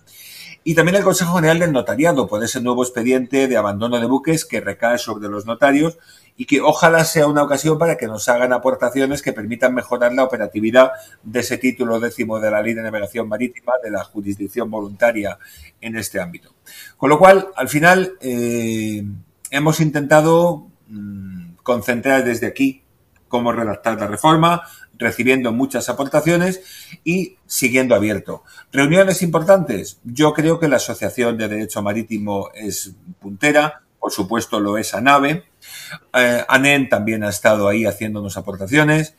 Y 0.66 0.74
también 0.74 0.96
el 0.96 1.04
Consejo 1.04 1.34
General 1.34 1.58
del 1.58 1.72
Notariado, 1.72 2.26
por 2.26 2.42
ese 2.42 2.58
nuevo 2.62 2.82
expediente 2.82 3.48
de 3.48 3.56
abandono 3.58 4.00
de 4.00 4.06
buques 4.06 4.46
que 4.46 4.62
recae 4.62 4.96
sobre 4.96 5.28
los 5.28 5.44
notarios 5.44 5.98
y 6.38 6.46
que 6.46 6.62
ojalá 6.62 7.04
sea 7.04 7.26
una 7.26 7.42
ocasión 7.42 7.78
para 7.78 7.98
que 7.98 8.06
nos 8.06 8.28
hagan 8.30 8.54
aportaciones 8.54 9.20
que 9.20 9.34
permitan 9.34 9.74
mejorar 9.74 10.14
la 10.14 10.24
operatividad 10.24 10.92
de 11.22 11.40
ese 11.40 11.58
título 11.58 12.00
décimo 12.00 12.40
de 12.40 12.50
la 12.50 12.62
Ley 12.62 12.72
de 12.72 12.82
Navegación 12.82 13.28
Marítima 13.28 13.74
de 13.82 13.90
la 13.90 14.04
jurisdicción 14.04 14.70
voluntaria 14.70 15.38
en 15.82 15.96
este 15.96 16.18
ámbito. 16.18 16.54
Con 16.96 17.10
lo 17.10 17.18
cual, 17.18 17.48
al 17.56 17.68
final, 17.68 18.14
eh, 18.22 19.04
hemos 19.50 19.80
intentado 19.80 20.66
mmm, 20.88 21.56
concentrar 21.62 22.24
desde 22.24 22.46
aquí 22.46 22.84
cómo 23.28 23.52
redactar 23.52 23.98
la 24.00 24.06
reforma, 24.06 24.62
recibiendo 24.98 25.52
muchas 25.52 25.88
aportaciones 25.88 26.62
y 27.04 27.36
siguiendo 27.46 27.94
abierto. 27.94 28.44
Reuniones 28.72 29.22
importantes. 29.22 29.98
Yo 30.04 30.32
creo 30.32 30.58
que 30.58 30.68
la 30.68 30.76
Asociación 30.76 31.36
de 31.36 31.48
Derecho 31.48 31.82
Marítimo 31.82 32.50
es 32.54 32.94
puntera, 33.20 33.82
por 33.98 34.12
supuesto 34.12 34.60
lo 34.60 34.78
es 34.78 34.94
ANAVE. 34.94 35.44
Eh, 36.12 36.44
ANEN 36.48 36.88
también 36.88 37.24
ha 37.24 37.30
estado 37.30 37.68
ahí 37.68 37.86
haciéndonos 37.86 38.36
aportaciones. 38.36 39.16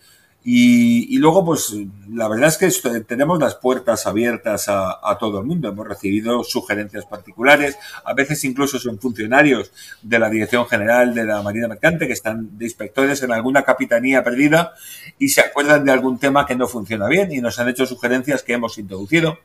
Y, 0.48 1.18
luego, 1.18 1.44
pues, 1.44 1.74
la 2.08 2.28
verdad 2.28 2.56
es 2.56 2.80
que 2.80 3.00
tenemos 3.00 3.40
las 3.40 3.56
puertas 3.56 4.06
abiertas 4.06 4.70
a, 4.70 5.00
a, 5.02 5.18
todo 5.18 5.40
el 5.40 5.46
mundo. 5.48 5.70
Hemos 5.70 5.88
recibido 5.88 6.44
sugerencias 6.44 7.04
particulares. 7.08 7.80
A 8.04 8.14
veces 8.14 8.44
incluso 8.44 8.78
son 8.78 9.00
funcionarios 9.00 9.72
de 10.04 10.20
la 10.20 10.30
Dirección 10.30 10.68
General 10.68 11.16
de 11.16 11.26
la 11.26 11.42
Marina 11.42 11.68
Mercante 11.68 12.06
que 12.06 12.14
están 12.14 12.60
de 12.60 12.66
inspectores 12.66 13.24
en 13.24 13.32
alguna 13.32 13.64
capitanía 13.64 14.24
perdida 14.24 14.74
y 15.18 15.30
se 15.30 15.42
acuerdan 15.42 15.84
de 15.84 15.92
algún 15.92 16.20
tema 16.20 16.46
que 16.46 16.56
no 16.56 16.68
funciona 16.68 17.08
bien 17.08 17.32
y 17.32 17.42
nos 17.42 17.58
han 17.58 17.70
hecho 17.70 17.88
sugerencias 17.88 18.44
que 18.44 18.54
hemos 18.54 18.78
introducido. 18.78 19.40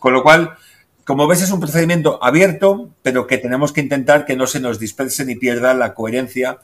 Con 0.00 0.14
lo 0.14 0.24
cual, 0.24 0.56
como 1.04 1.28
ves, 1.28 1.42
es 1.42 1.52
un 1.52 1.60
procedimiento 1.60 2.18
abierto, 2.24 2.90
pero 3.02 3.28
que 3.28 3.38
tenemos 3.38 3.72
que 3.72 3.82
intentar 3.82 4.26
que 4.26 4.34
no 4.34 4.48
se 4.48 4.58
nos 4.58 4.80
disperse 4.80 5.24
ni 5.24 5.36
pierda 5.36 5.74
la 5.74 5.94
coherencia 5.94 6.58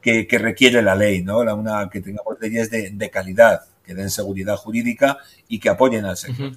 que, 0.00 0.26
requiere 0.38 0.82
la 0.82 0.94
ley, 0.94 1.22
¿no? 1.22 1.44
La, 1.44 1.54
una, 1.54 1.88
que 1.90 2.00
tengamos 2.00 2.38
leyes 2.40 2.70
de, 2.70 3.10
calidad, 3.10 3.62
que 3.84 3.94
den 3.94 4.10
seguridad 4.10 4.56
jurídica 4.56 5.18
y 5.48 5.58
que 5.58 5.68
apoyen 5.68 6.04
al 6.04 6.16
sector. 6.16 6.52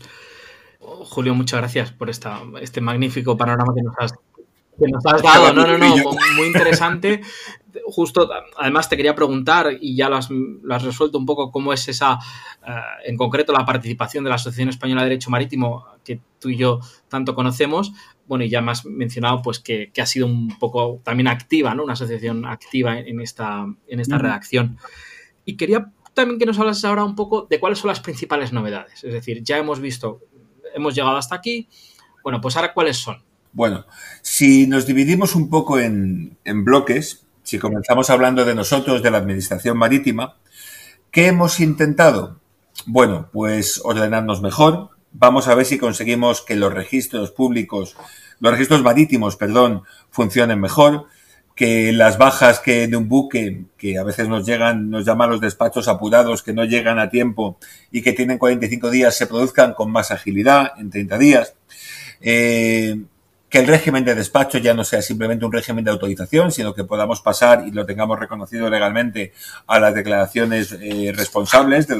Julio, 0.80 1.34
muchas 1.34 1.60
gracias 1.60 1.92
por 1.92 2.10
esta, 2.10 2.42
este 2.62 2.82
magnífico 2.82 3.38
panorama 3.38 3.74
que 3.74 3.82
nos 3.82 3.96
has, 3.98 4.14
que 4.14 4.88
nos 4.92 5.06
has 5.06 5.22
dado. 5.22 5.54
No, 5.54 5.66
no, 5.66 5.78
no, 5.78 5.96
muy 6.36 6.48
interesante. 6.48 7.22
Justo, 7.86 8.30
además 8.58 8.90
te 8.90 8.98
quería 8.98 9.16
preguntar, 9.16 9.78
y 9.80 9.96
ya 9.96 10.10
lo 10.10 10.16
has, 10.16 10.30
resuelto 10.84 11.18
un 11.18 11.26
poco, 11.26 11.52
cómo 11.52 11.74
es 11.74 11.88
esa, 11.88 12.20
eh, 12.66 12.72
en 13.06 13.18
concreto, 13.18 13.52
la 13.52 13.66
participación 13.66 14.24
de 14.24 14.30
la 14.30 14.36
Asociación 14.36 14.70
Española 14.70 15.02
de 15.02 15.10
Derecho 15.10 15.30
Marítimo, 15.30 15.86
que 16.04 16.20
tú 16.40 16.50
y 16.50 16.58
yo 16.58 16.80
tanto 17.10 17.36
conocemos. 17.36 17.94
Bueno, 18.28 18.46
y 18.46 18.50
ya 18.50 18.62
me 18.62 18.72
has 18.72 18.86
mencionado 18.86 19.42
pues 19.42 19.60
que, 19.60 19.92
ha 20.00 20.06
sido 20.06 20.28
un 20.28 20.58
poco 20.60 21.02
también 21.04 21.28
activa, 21.28 21.76
¿no? 21.76 21.84
Una 21.84 21.94
asociación 21.94 22.46
activa 22.46 22.98
en 23.00 23.20
esta, 23.20 23.66
en 23.88 24.00
esta 24.00 24.18
redacción. 24.18 24.78
Y 25.46 25.58
quería 25.58 25.92
también 26.14 26.40
que 26.40 26.46
nos 26.46 26.60
hablases 26.60 26.86
ahora 26.86 27.04
un 27.04 27.16
poco 27.16 27.48
de 27.50 27.60
cuáles 27.60 27.80
son 27.80 27.90
las 27.90 28.00
principales 28.00 28.54
novedades. 28.54 29.04
Es 29.04 29.14
decir, 29.14 29.44
ya 29.44 29.58
hemos 29.58 29.80
visto, 29.80 30.22
hemos 30.74 30.96
llegado 30.96 31.18
hasta 31.18 31.36
aquí. 31.36 31.68
Bueno, 32.24 32.40
pues 32.40 32.56
ahora 32.56 32.74
cuáles 32.74 32.98
son. 32.98 33.22
Bueno, 33.52 33.86
si 34.22 34.66
nos 34.66 34.88
dividimos 34.88 35.36
un 35.36 35.50
poco 35.50 35.80
en, 35.80 36.38
bloques, 36.44 37.23
si 37.44 37.60
comenzamos 37.60 38.10
hablando 38.10 38.46
de 38.46 38.56
nosotros, 38.56 39.04
de 39.04 39.12
la 39.12 39.18
Administración 39.18 39.78
Marítima, 39.78 40.38
¿qué 41.12 41.28
hemos 41.28 41.60
intentado? 41.60 42.40
Bueno, 42.86 43.30
pues 43.32 43.82
ordenarnos 43.84 44.42
mejor. 44.42 44.90
Vamos 45.12 45.48
a 45.48 45.56
ver 45.56 45.66
si 45.66 45.78
conseguimos 45.78 46.42
que 46.42 46.56
los 46.56 46.74
registros 46.74 47.32
públicos, 47.32 47.96
los 48.40 48.52
registros 48.52 48.82
marítimos, 48.82 49.36
perdón, 49.36 49.84
funcionen 50.10 50.60
mejor, 50.60 51.06
que 51.56 51.92
las 51.94 52.18
bajas 52.18 52.60
que 52.60 52.88
de 52.88 52.98
un 52.98 53.08
buque, 53.08 53.66
que 53.78 54.00
a 54.00 54.04
veces 54.04 54.28
nos 54.28 54.46
llegan, 54.46 54.90
nos 54.90 55.06
llaman 55.06 55.30
los 55.30 55.42
despachos 55.42 55.88
apurados, 55.88 56.42
que 56.42 56.54
no 56.54 56.66
llegan 56.66 56.98
a 56.98 57.10
tiempo 57.10 57.60
y 57.92 58.02
que 58.02 58.14
tienen 58.14 58.40
45 58.40 58.90
días, 58.90 59.16
se 59.16 59.28
produzcan 59.28 59.74
con 59.74 59.92
más 59.92 60.10
agilidad, 60.10 60.72
en 60.80 60.90
30 60.90 61.18
días. 61.20 61.54
Eh, 62.22 63.04
que 63.54 63.60
el 63.60 63.68
régimen 63.68 64.04
de 64.04 64.16
despacho 64.16 64.58
ya 64.58 64.74
no 64.74 64.84
sea 64.84 65.04
simplemente 65.04 65.46
un 65.46 65.52
régimen 65.52 65.86
de 65.86 65.92
autorización, 65.92 66.52
sino 66.52 66.74
que 66.74 66.86
podamos 66.86 67.22
pasar 67.22 67.68
y 67.68 67.70
lo 67.70 67.86
tengamos 67.86 68.20
reconocido 68.20 68.68
legalmente 68.68 69.32
a 69.68 69.80
las 69.80 69.94
declaraciones 69.94 70.76
eh, 70.82 71.14
responsables 71.16 71.86
de, 71.86 71.98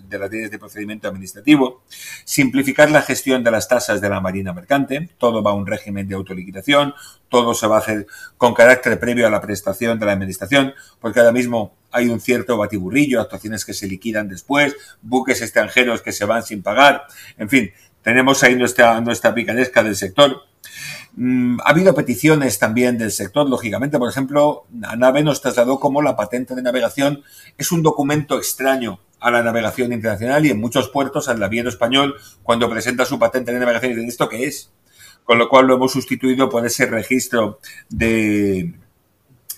de, 0.00 0.18
las 0.20 0.30
leyes 0.30 0.52
de 0.52 0.60
procedimiento 0.60 1.08
administrativo, 1.08 1.82
simplificar 2.24 2.88
la 2.88 3.02
gestión 3.02 3.42
de 3.42 3.50
las 3.50 3.66
tasas 3.66 4.00
de 4.00 4.08
la 4.08 4.20
marina 4.20 4.52
mercante, 4.52 5.10
todo 5.18 5.42
va 5.42 5.50
a 5.50 5.54
un 5.54 5.66
régimen 5.66 6.06
de 6.06 6.14
autoliquidación, 6.14 6.94
todo 7.28 7.52
se 7.52 7.66
va 7.66 7.78
a 7.78 7.80
hacer 7.80 8.06
con 8.38 8.54
carácter 8.54 9.00
previo 9.00 9.26
a 9.26 9.30
la 9.30 9.40
prestación 9.40 9.98
de 9.98 10.06
la 10.06 10.12
administración, 10.12 10.72
porque 11.00 11.18
ahora 11.18 11.32
mismo 11.32 11.74
hay 11.90 12.06
un 12.10 12.20
cierto 12.20 12.56
batiburrillo, 12.56 13.20
actuaciones 13.20 13.64
que 13.64 13.74
se 13.74 13.88
liquidan 13.88 14.28
después, 14.28 14.76
buques 15.00 15.42
extranjeros 15.42 16.00
que 16.00 16.12
se 16.12 16.26
van 16.26 16.44
sin 16.44 16.62
pagar, 16.62 17.06
en 17.38 17.48
fin, 17.48 17.72
tenemos 18.02 18.44
ahí 18.44 18.54
nuestra, 18.54 19.00
nuestra 19.00 19.34
picaresca 19.34 19.82
del 19.82 19.96
sector 19.96 20.51
ha 21.64 21.70
habido 21.70 21.94
peticiones 21.94 22.58
también 22.58 22.96
del 22.96 23.10
sector, 23.10 23.48
lógicamente. 23.48 23.98
Por 23.98 24.08
ejemplo, 24.08 24.66
ANAVE 24.82 25.22
nos 25.22 25.42
trasladó 25.42 25.78
como 25.78 26.00
la 26.00 26.16
patente 26.16 26.54
de 26.54 26.62
navegación 26.62 27.22
es 27.58 27.70
un 27.70 27.82
documento 27.82 28.38
extraño 28.38 29.00
a 29.20 29.30
la 29.30 29.42
navegación 29.42 29.92
internacional 29.92 30.44
y 30.46 30.50
en 30.50 30.60
muchos 30.60 30.88
puertos 30.88 31.28
al 31.28 31.38
naviero 31.38 31.68
español, 31.68 32.16
cuando 32.42 32.68
presenta 32.68 33.04
su 33.04 33.18
patente 33.18 33.52
de 33.52 33.60
navegación, 33.60 33.92
dicen, 33.92 34.08
¿esto 34.08 34.28
qué 34.28 34.44
es? 34.44 34.70
Con 35.24 35.38
lo 35.38 35.48
cual 35.48 35.66
lo 35.66 35.74
hemos 35.76 35.92
sustituido 35.92 36.48
por 36.50 36.66
ese 36.66 36.86
registro 36.86 37.60
de 37.88 38.74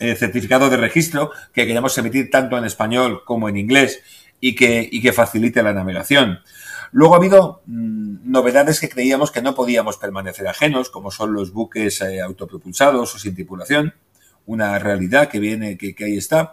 eh, 0.00 0.14
certificado 0.16 0.68
de 0.68 0.76
registro 0.76 1.30
que 1.52 1.66
queremos 1.66 1.96
emitir 1.96 2.30
tanto 2.30 2.58
en 2.58 2.64
español 2.64 3.23
como 3.25 3.49
en 3.49 3.56
inglés 3.56 4.02
y 4.40 4.54
que, 4.54 4.87
y 4.90 5.00
que 5.00 5.12
facilite 5.12 5.62
la 5.62 5.73
navegación. 5.73 6.40
Luego 6.94 7.14
ha 7.14 7.16
habido 7.16 7.60
mm, 7.66 8.30
novedades 8.30 8.78
que 8.78 8.88
creíamos 8.88 9.32
que 9.32 9.42
no 9.42 9.56
podíamos 9.56 9.96
permanecer 9.96 10.46
ajenos, 10.46 10.90
como 10.90 11.10
son 11.10 11.32
los 11.32 11.52
buques 11.52 12.00
eh, 12.02 12.20
autopropulsados 12.20 13.12
o 13.12 13.18
sin 13.18 13.34
tripulación, 13.34 13.94
una 14.46 14.78
realidad 14.78 15.28
que 15.28 15.40
viene, 15.40 15.76
que, 15.76 15.92
ahí 16.04 16.16
está. 16.16 16.52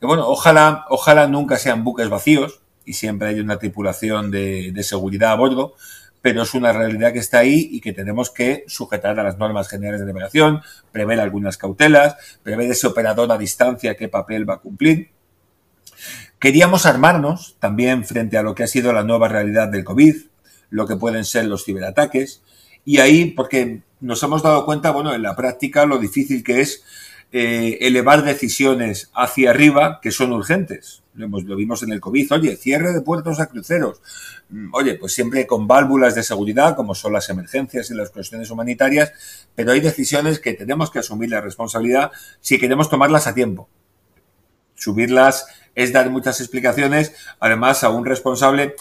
Que 0.00 0.06
bueno, 0.06 0.26
ojalá, 0.26 0.86
ojalá 0.88 1.26
nunca 1.26 1.58
sean 1.58 1.84
buques 1.84 2.08
vacíos 2.08 2.62
y 2.86 2.94
siempre 2.94 3.28
hay 3.28 3.40
una 3.40 3.58
tripulación 3.58 4.30
de, 4.30 4.72
de 4.72 4.82
seguridad 4.82 5.32
a 5.32 5.36
bordo, 5.36 5.74
pero 6.22 6.40
es 6.44 6.54
una 6.54 6.72
realidad 6.72 7.12
que 7.12 7.18
está 7.18 7.40
ahí 7.40 7.68
y 7.70 7.82
que 7.82 7.92
tenemos 7.92 8.30
que 8.30 8.64
sujetar 8.68 9.20
a 9.20 9.22
las 9.22 9.36
normas 9.36 9.68
generales 9.68 10.00
de 10.00 10.06
navegación, 10.06 10.62
prever 10.90 11.20
algunas 11.20 11.58
cautelas, 11.58 12.16
prever 12.42 12.70
ese 12.70 12.86
operador 12.86 13.30
a 13.30 13.36
distancia 13.36 13.94
qué 13.94 14.08
papel 14.08 14.48
va 14.48 14.54
a 14.54 14.60
cumplir. 14.60 15.10
Queríamos 16.42 16.86
armarnos 16.86 17.54
también 17.60 18.04
frente 18.04 18.36
a 18.36 18.42
lo 18.42 18.56
que 18.56 18.64
ha 18.64 18.66
sido 18.66 18.92
la 18.92 19.04
nueva 19.04 19.28
realidad 19.28 19.68
del 19.68 19.84
COVID, 19.84 20.16
lo 20.70 20.88
que 20.88 20.96
pueden 20.96 21.24
ser 21.24 21.44
los 21.44 21.64
ciberataques, 21.64 22.42
y 22.84 22.98
ahí, 22.98 23.26
porque 23.26 23.82
nos 24.00 24.20
hemos 24.24 24.42
dado 24.42 24.64
cuenta, 24.64 24.90
bueno, 24.90 25.14
en 25.14 25.22
la 25.22 25.36
práctica 25.36 25.86
lo 25.86 25.98
difícil 25.98 26.42
que 26.42 26.60
es 26.60 26.82
eh, 27.30 27.78
elevar 27.82 28.24
decisiones 28.24 29.12
hacia 29.14 29.50
arriba 29.50 30.00
que 30.02 30.10
son 30.10 30.32
urgentes. 30.32 31.04
Lo, 31.14 31.28
lo 31.28 31.54
vimos 31.54 31.84
en 31.84 31.92
el 31.92 32.00
COVID. 32.00 32.32
Oye, 32.32 32.56
cierre 32.56 32.92
de 32.92 33.02
puertos 33.02 33.38
a 33.38 33.46
cruceros. 33.46 34.00
Mm, 34.48 34.74
oye, 34.74 34.96
pues 34.96 35.12
siempre 35.12 35.46
con 35.46 35.68
válvulas 35.68 36.16
de 36.16 36.24
seguridad, 36.24 36.74
como 36.74 36.96
son 36.96 37.12
las 37.12 37.30
emergencias 37.30 37.88
y 37.92 37.94
las 37.94 38.10
cuestiones 38.10 38.50
humanitarias, 38.50 39.12
pero 39.54 39.70
hay 39.70 39.78
decisiones 39.78 40.40
que 40.40 40.54
tenemos 40.54 40.90
que 40.90 40.98
asumir 40.98 41.30
la 41.30 41.40
responsabilidad 41.40 42.10
si 42.40 42.58
queremos 42.58 42.90
tomarlas 42.90 43.28
a 43.28 43.34
tiempo. 43.34 43.68
Subirlas 44.74 45.46
es 45.74 45.92
dar 45.92 46.10
muchas 46.10 46.40
explicaciones, 46.40 47.14
además 47.40 47.84
a 47.84 47.90
un 47.90 48.04
responsable 48.04 48.74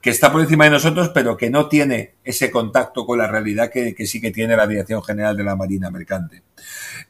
que 0.00 0.10
está 0.10 0.30
por 0.30 0.40
encima 0.40 0.64
de 0.64 0.70
nosotros, 0.70 1.10
pero 1.12 1.36
que 1.36 1.50
no 1.50 1.68
tiene 1.68 2.14
ese 2.24 2.50
contacto 2.50 3.04
con 3.04 3.18
la 3.18 3.26
realidad 3.26 3.70
que, 3.70 3.94
sí 4.06 4.20
que 4.20 4.30
tiene 4.30 4.56
la 4.56 4.66
Dirección 4.66 5.02
General 5.02 5.36
de 5.36 5.44
la 5.44 5.56
Marina 5.56 5.90
Mercante. 5.90 6.42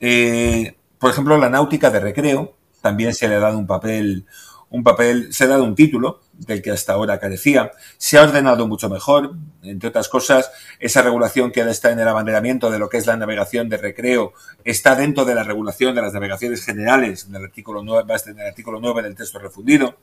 Eh, 0.00 0.74
por 0.98 1.10
ejemplo, 1.10 1.36
la 1.36 1.50
náutica 1.50 1.90
de 1.90 2.00
recreo 2.00 2.56
también 2.80 3.14
se 3.14 3.28
le 3.28 3.34
ha 3.34 3.40
dado 3.40 3.58
un 3.58 3.66
papel, 3.66 4.26
un 4.70 4.82
papel, 4.82 5.32
se 5.32 5.44
ha 5.44 5.46
dado 5.46 5.64
un 5.64 5.74
título 5.74 6.20
del 6.32 6.60
que 6.62 6.70
hasta 6.70 6.92
ahora 6.92 7.18
carecía. 7.18 7.72
Se 7.96 8.18
ha 8.18 8.22
ordenado 8.22 8.68
mucho 8.68 8.88
mejor, 8.88 9.34
entre 9.62 9.88
otras 9.88 10.08
cosas, 10.08 10.50
esa 10.78 11.02
regulación 11.02 11.50
que 11.50 11.60
ahora 11.60 11.72
está 11.72 11.90
en 11.90 12.00
el 12.00 12.08
abanderamiento 12.08 12.70
de 12.70 12.78
lo 12.78 12.88
que 12.88 12.98
es 12.98 13.06
la 13.06 13.16
navegación 13.16 13.68
de 13.68 13.78
recreo 13.78 14.34
está 14.64 14.94
dentro 14.94 15.24
de 15.24 15.34
la 15.34 15.42
regulación 15.42 15.94
de 15.94 16.02
las 16.02 16.12
navegaciones 16.12 16.64
generales 16.64 17.26
en 17.28 17.36
el 17.36 17.44
artículo 17.44 17.82
9, 17.82 18.12
en 18.26 18.40
el 18.40 18.46
artículo 18.46 18.78
9 18.80 19.02
del 19.02 19.14
texto 19.14 19.38
refundido. 19.38 19.98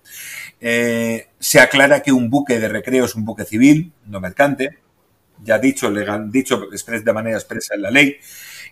Eh, 0.60 1.28
se 1.40 1.60
aclara 1.60 2.02
que 2.02 2.12
un 2.12 2.30
buque 2.30 2.60
de 2.60 2.68
recreo 2.68 3.06
es 3.06 3.16
un 3.16 3.26
buque 3.26 3.46
civil, 3.46 3.94
no 4.06 4.20
mercante, 4.20 4.80
ya 5.44 5.60
dicho, 5.60 5.92
legal, 5.92 6.32
dicho 6.32 6.60
de 6.70 7.14
manera 7.14 7.38
expresa 7.38 7.76
en 7.76 7.82
la 7.84 7.92
ley. 7.92 8.18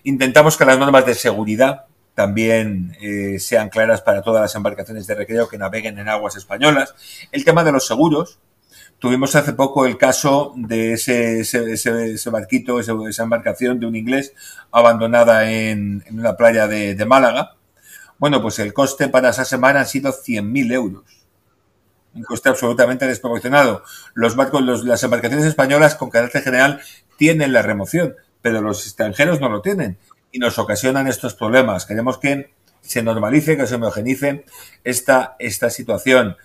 Intentamos 0.04 0.58
que 0.58 0.66
las 0.66 0.80
normas 0.80 1.06
de 1.06 1.14
seguridad 1.14 1.86
también 2.16 2.96
eh, 3.02 3.40
sean 3.40 3.70
claras 3.70 4.02
para 4.02 4.22
todas 4.22 4.42
las 4.42 4.56
embarcaciones 4.56 5.08
de 5.08 5.16
recreo 5.16 5.48
que 5.48 5.58
naveguen 5.58 5.98
en 5.98 6.10
aguas 6.10 6.36
españolas. 6.36 6.94
El 7.32 7.44
tema 7.44 7.64
de 7.64 7.72
los 7.72 7.88
seguros. 7.88 8.40
Tuvimos 9.00 9.36
hace 9.36 9.52
poco 9.52 9.86
el 9.86 9.98
caso 9.98 10.54
de 10.56 10.94
ese, 10.94 11.42
ese, 11.42 12.30
barquito, 12.30 12.80
esa 12.80 13.24
embarcación 13.24 13.78
de 13.78 13.86
un 13.86 13.98
inglés 13.98 14.34
abandonada 14.72 15.52
en, 15.52 16.06
una 16.10 16.38
playa 16.38 16.68
de, 16.68 17.06
Málaga. 17.06 17.58
Bueno, 18.18 18.42
pues 18.42 18.60
el 18.60 18.72
coste 18.72 19.10
para 19.10 19.32
esa 19.32 19.44
semana 19.44 19.82
han 19.82 19.88
sido 19.88 20.14
100.000 20.14 20.72
euros. 20.72 21.04
Un 22.14 22.24
coste 22.24 22.48
absolutamente 22.48 23.06
desproporcionado. 23.06 23.84
Los 24.14 24.38
barcos, 24.38 24.62
los, 24.62 24.86
las 24.86 25.04
embarcaciones 25.04 25.48
españolas 25.48 25.96
con 25.96 26.10
carácter 26.10 26.42
general 26.42 26.80
tienen 27.18 27.52
la 27.52 27.62
remoción, 27.62 28.16
pero 28.42 28.62
los 28.62 28.86
extranjeros 28.86 29.42
no 29.42 29.50
lo 29.50 29.62
tienen 29.62 29.98
y 30.34 30.40
nos 30.40 30.60
ocasionan 30.60 31.08
estos 31.08 31.36
problemas. 31.36 31.86
Queremos 31.86 32.18
que 32.18 32.50
se 32.82 33.02
normalice, 33.02 33.56
que 33.56 33.68
se 33.68 33.76
homogenice 33.76 34.44
esta, 34.84 35.38
esta 35.40 35.70
situación. 35.70 36.36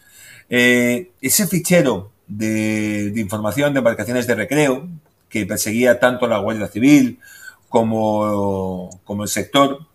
Eh, 0.48 1.10
ese 1.20 1.48
fichero 1.48 2.12
de, 2.28 3.12
información 3.16 3.72
de 3.72 3.78
embarcaciones 3.78 4.28
de 4.28 4.36
recreo 4.36 4.88
que 5.28 5.46
perseguía 5.46 5.98
tanto 5.98 6.28
la 6.28 6.38
Guardia 6.38 6.68
Civil 6.68 7.18
como, 7.68 8.88
como 9.04 9.24
el 9.24 9.28
sector, 9.28 9.87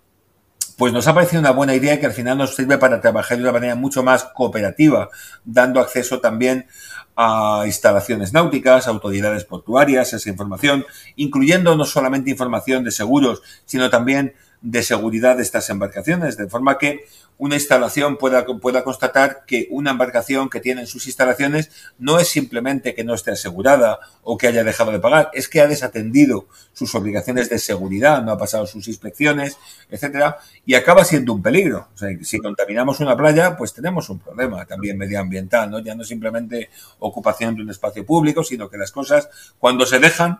pues 0.77 0.93
nos 0.93 1.07
ha 1.07 1.13
parecido 1.13 1.39
una 1.39 1.51
buena 1.51 1.75
idea 1.75 1.99
que 1.99 2.05
al 2.05 2.13
final 2.13 2.37
nos 2.37 2.55
sirve 2.55 2.77
para 2.77 3.01
trabajar 3.01 3.37
de 3.37 3.43
una 3.43 3.51
manera 3.51 3.75
mucho 3.75 4.03
más 4.03 4.25
cooperativa, 4.25 5.09
dando 5.45 5.79
acceso 5.79 6.19
también 6.19 6.67
a 7.15 7.63
instalaciones 7.65 8.33
náuticas, 8.33 8.87
autoridades 8.87 9.45
portuarias, 9.45 10.13
esa 10.13 10.29
información, 10.29 10.85
incluyendo 11.15 11.75
no 11.75 11.85
solamente 11.85 12.31
información 12.31 12.83
de 12.83 12.91
seguros, 12.91 13.41
sino 13.65 13.89
también 13.89 14.33
de 14.63 14.81
seguridad 14.81 15.35
de 15.35 15.43
estas 15.43 15.69
embarcaciones, 15.69 16.37
de 16.37 16.47
forma 16.47 16.77
que 16.77 17.05
una 17.37 17.55
instalación 17.55 18.15
pueda, 18.15 18.45
pueda 18.45 18.85
constatar 18.85 19.43
que 19.45 19.67
una 19.71 19.91
embarcación 19.91 20.49
que 20.49 20.61
tiene 20.61 20.81
en 20.81 20.87
sus 20.87 21.05
instalaciones 21.05 21.69
no 21.97 22.17
es 22.17 22.29
simplemente 22.29 22.95
que 22.95 23.03
no 23.03 23.13
esté 23.13 23.31
asegurada 23.31 23.99
o 24.21 24.37
que 24.37 24.47
haya 24.47 24.63
dejado 24.63 24.91
de 24.91 24.99
pagar, 24.99 25.31
es 25.33 25.49
que 25.49 25.59
ha 25.59 25.67
desatendido 25.67 26.47
sus 26.71 26.95
obligaciones 26.95 27.49
de 27.49 27.59
seguridad, 27.59 28.23
no 28.23 28.31
ha 28.31 28.37
pasado 28.37 28.65
sus 28.65 28.87
inspecciones, 28.87 29.57
etcétera, 29.89 30.37
y 30.65 30.75
acaba 30.75 31.03
siendo 31.03 31.33
un 31.33 31.41
peligro. 31.41 31.89
O 31.93 31.97
sea, 31.97 32.09
si 32.21 32.39
contaminamos 32.39 33.01
una 33.01 33.17
playa, 33.17 33.57
pues 33.57 33.73
tenemos 33.73 34.09
un 34.09 34.19
problema 34.19 34.65
también 34.65 34.97
medioambiental, 34.97 35.69
¿no? 35.69 35.79
Ya 35.79 35.93
no 35.93 36.05
simplemente 36.05 36.69
ocupación 36.99 37.55
de 37.57 37.63
un 37.63 37.69
espacio 37.69 38.05
público, 38.05 38.45
sino 38.45 38.69
que 38.69 38.77
las 38.77 38.93
cosas, 38.93 39.27
cuando 39.59 39.85
se 39.85 39.99
dejan, 39.99 40.39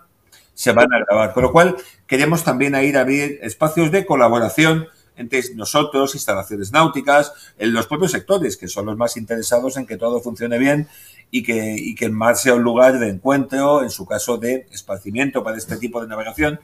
se 0.54 0.72
van 0.72 0.94
a 0.94 1.00
grabar. 1.00 1.34
Con 1.34 1.44
lo 1.44 1.52
cual, 1.52 1.76
queremos 2.08 2.44
también 2.44 2.76
ir 2.76 2.98
a 2.98 3.02
abrir 3.02 3.40
espacios 3.42 3.92
de 3.92 4.06
colaboración 4.06 4.88
entre 5.16 5.42
nosotros, 5.56 6.16
instalaciones 6.16 6.72
náuticas, 6.72 7.34
en 7.58 7.74
los 7.74 7.88
propios 7.88 8.12
sectores, 8.12 8.58
que 8.58 8.68
son 8.68 8.88
los 8.88 8.98
más 8.98 9.16
interesados 9.18 9.78
en 9.78 9.86
que 9.86 9.98
todo 9.98 10.22
funcione 10.22 10.58
bien 10.58 10.88
y 11.30 11.44
que, 11.44 11.94
que 11.98 12.06
el 12.06 12.12
mar 12.12 12.36
sea 12.36 12.56
un 12.56 12.64
lugar 12.64 13.00
de 13.00 13.10
encuentro, 13.10 13.84
en 13.84 13.90
su 13.90 14.06
caso 14.06 14.38
de 14.38 14.68
esparcimiento 14.72 15.44
para 15.44 15.58
este 15.58 15.78
tipo 15.78 16.02
de 16.02 16.08
navegación 16.08 16.60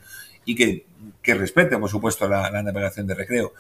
y 0.46 0.56
que, 0.56 0.86
que 1.22 1.34
respete, 1.36 1.78
por 1.78 1.90
supuesto, 1.90 2.28
la, 2.28 2.50
navegación 2.64 3.08
de 3.08 3.16
recreo. 3.16 3.54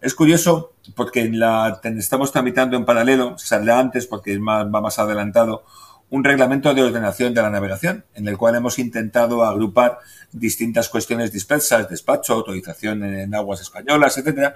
Es 0.00 0.14
curioso 0.14 0.72
porque 0.94 1.28
la, 1.28 1.80
estamos 1.96 2.30
tramitando 2.30 2.76
en 2.76 2.84
paralelo, 2.84 3.36
sale 3.38 3.72
antes 3.72 4.06
porque 4.06 4.38
va 4.38 4.64
más 4.64 4.98
adelantado, 4.98 5.64
un 6.08 6.22
reglamento 6.22 6.72
de 6.72 6.82
ordenación 6.82 7.34
de 7.34 7.42
la 7.42 7.50
navegación, 7.50 8.04
en 8.14 8.28
el 8.28 8.36
cual 8.36 8.54
hemos 8.54 8.78
intentado 8.78 9.44
agrupar 9.44 9.98
distintas 10.32 10.88
cuestiones 10.88 11.32
dispersas, 11.32 11.88
despacho, 11.88 12.34
autorización 12.34 13.02
en 13.02 13.34
aguas 13.34 13.60
españolas, 13.60 14.16
etcétera, 14.16 14.54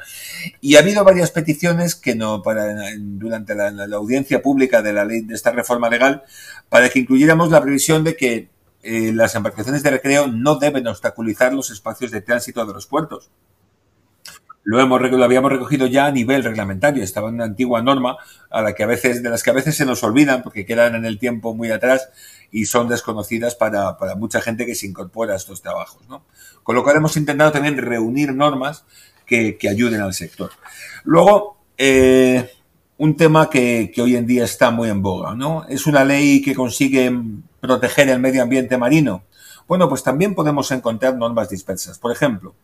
y 0.60 0.76
ha 0.76 0.80
habido 0.80 1.02
varias 1.02 1.32
peticiones 1.32 1.96
que 1.96 2.14
no 2.14 2.42
para 2.42 2.76
durante 2.96 3.54
la, 3.54 3.70
audiencia 3.96 4.42
pública 4.42 4.82
de 4.82 4.92
la 4.92 5.04
ley 5.04 5.22
de 5.22 5.34
esta 5.34 5.50
reforma 5.50 5.88
legal 5.88 6.22
para 6.68 6.88
que 6.88 7.00
incluyéramos 7.00 7.50
la 7.50 7.60
previsión 7.60 8.04
de 8.04 8.16
que 8.16 8.48
eh, 8.82 9.12
las 9.12 9.34
embarcaciones 9.34 9.82
de 9.82 9.90
recreo 9.90 10.28
no 10.28 10.56
deben 10.56 10.86
obstaculizar 10.86 11.52
los 11.52 11.70
espacios 11.70 12.10
de 12.12 12.22
tránsito 12.22 12.64
de 12.64 12.72
los 12.72 12.86
puertos 12.86 13.30
lo, 14.62 14.80
hemos, 14.80 15.00
lo 15.00 15.24
habíamos 15.24 15.50
recogido 15.50 15.86
ya 15.86 16.06
a 16.06 16.12
nivel 16.12 16.44
reglamentario. 16.44 17.02
Estaba 17.02 17.28
en 17.28 17.36
una 17.36 17.44
antigua 17.44 17.82
norma 17.82 18.16
a 18.50 18.62
la 18.62 18.74
que 18.74 18.82
a 18.82 18.86
veces, 18.86 19.22
de 19.22 19.30
las 19.30 19.42
que 19.42 19.50
a 19.50 19.54
veces 19.54 19.76
se 19.76 19.86
nos 19.86 20.02
olvidan 20.02 20.42
porque 20.42 20.66
quedan 20.66 20.94
en 20.94 21.04
el 21.04 21.18
tiempo 21.18 21.54
muy 21.54 21.70
atrás 21.70 22.10
y 22.50 22.66
son 22.66 22.88
desconocidas 22.88 23.54
para, 23.54 23.96
para 23.96 24.14
mucha 24.16 24.40
gente 24.40 24.66
que 24.66 24.74
se 24.74 24.86
incorpora 24.86 25.34
a 25.34 25.36
estos 25.36 25.62
trabajos. 25.62 26.08
¿no? 26.08 26.24
Con 26.62 26.74
lo 26.74 26.82
cual 26.82 26.96
hemos 26.96 27.16
intentado 27.16 27.52
también 27.52 27.76
reunir 27.78 28.34
normas 28.34 28.84
que, 29.26 29.56
que 29.56 29.68
ayuden 29.68 30.00
al 30.00 30.14
sector. 30.14 30.50
Luego, 31.04 31.58
eh, 31.78 32.50
un 32.98 33.16
tema 33.16 33.48
que, 33.48 33.90
que, 33.94 34.02
hoy 34.02 34.16
en 34.16 34.26
día 34.26 34.44
está 34.44 34.70
muy 34.70 34.90
en 34.90 35.00
boga, 35.00 35.34
¿no? 35.34 35.64
Es 35.68 35.86
una 35.86 36.04
ley 36.04 36.42
que 36.42 36.54
consigue 36.54 37.10
proteger 37.60 38.10
el 38.10 38.20
medio 38.20 38.42
ambiente 38.42 38.76
marino. 38.76 39.22
Bueno, 39.66 39.88
pues 39.88 40.02
también 40.02 40.34
podemos 40.34 40.70
encontrar 40.72 41.16
normas 41.16 41.48
dispersas. 41.48 41.98
Por 41.98 42.12
ejemplo, 42.12 42.54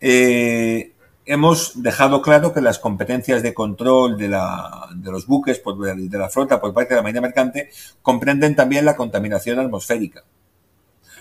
eh, 0.00 0.89
hemos 1.26 1.82
dejado 1.82 2.22
claro 2.22 2.52
que 2.52 2.60
las 2.60 2.78
competencias 2.78 3.42
de 3.42 3.54
control 3.54 4.16
de, 4.16 4.28
la, 4.28 4.88
de 4.94 5.10
los 5.10 5.26
buques 5.26 5.58
por, 5.58 5.78
de 5.78 6.18
la 6.18 6.28
flota 6.28 6.60
por 6.60 6.74
parte 6.74 6.94
de 6.94 6.96
la 6.96 7.02
Marina 7.02 7.20
Mercante 7.20 7.70
comprenden 8.02 8.56
también 8.56 8.84
la 8.84 8.96
contaminación 8.96 9.58
atmosférica. 9.58 10.24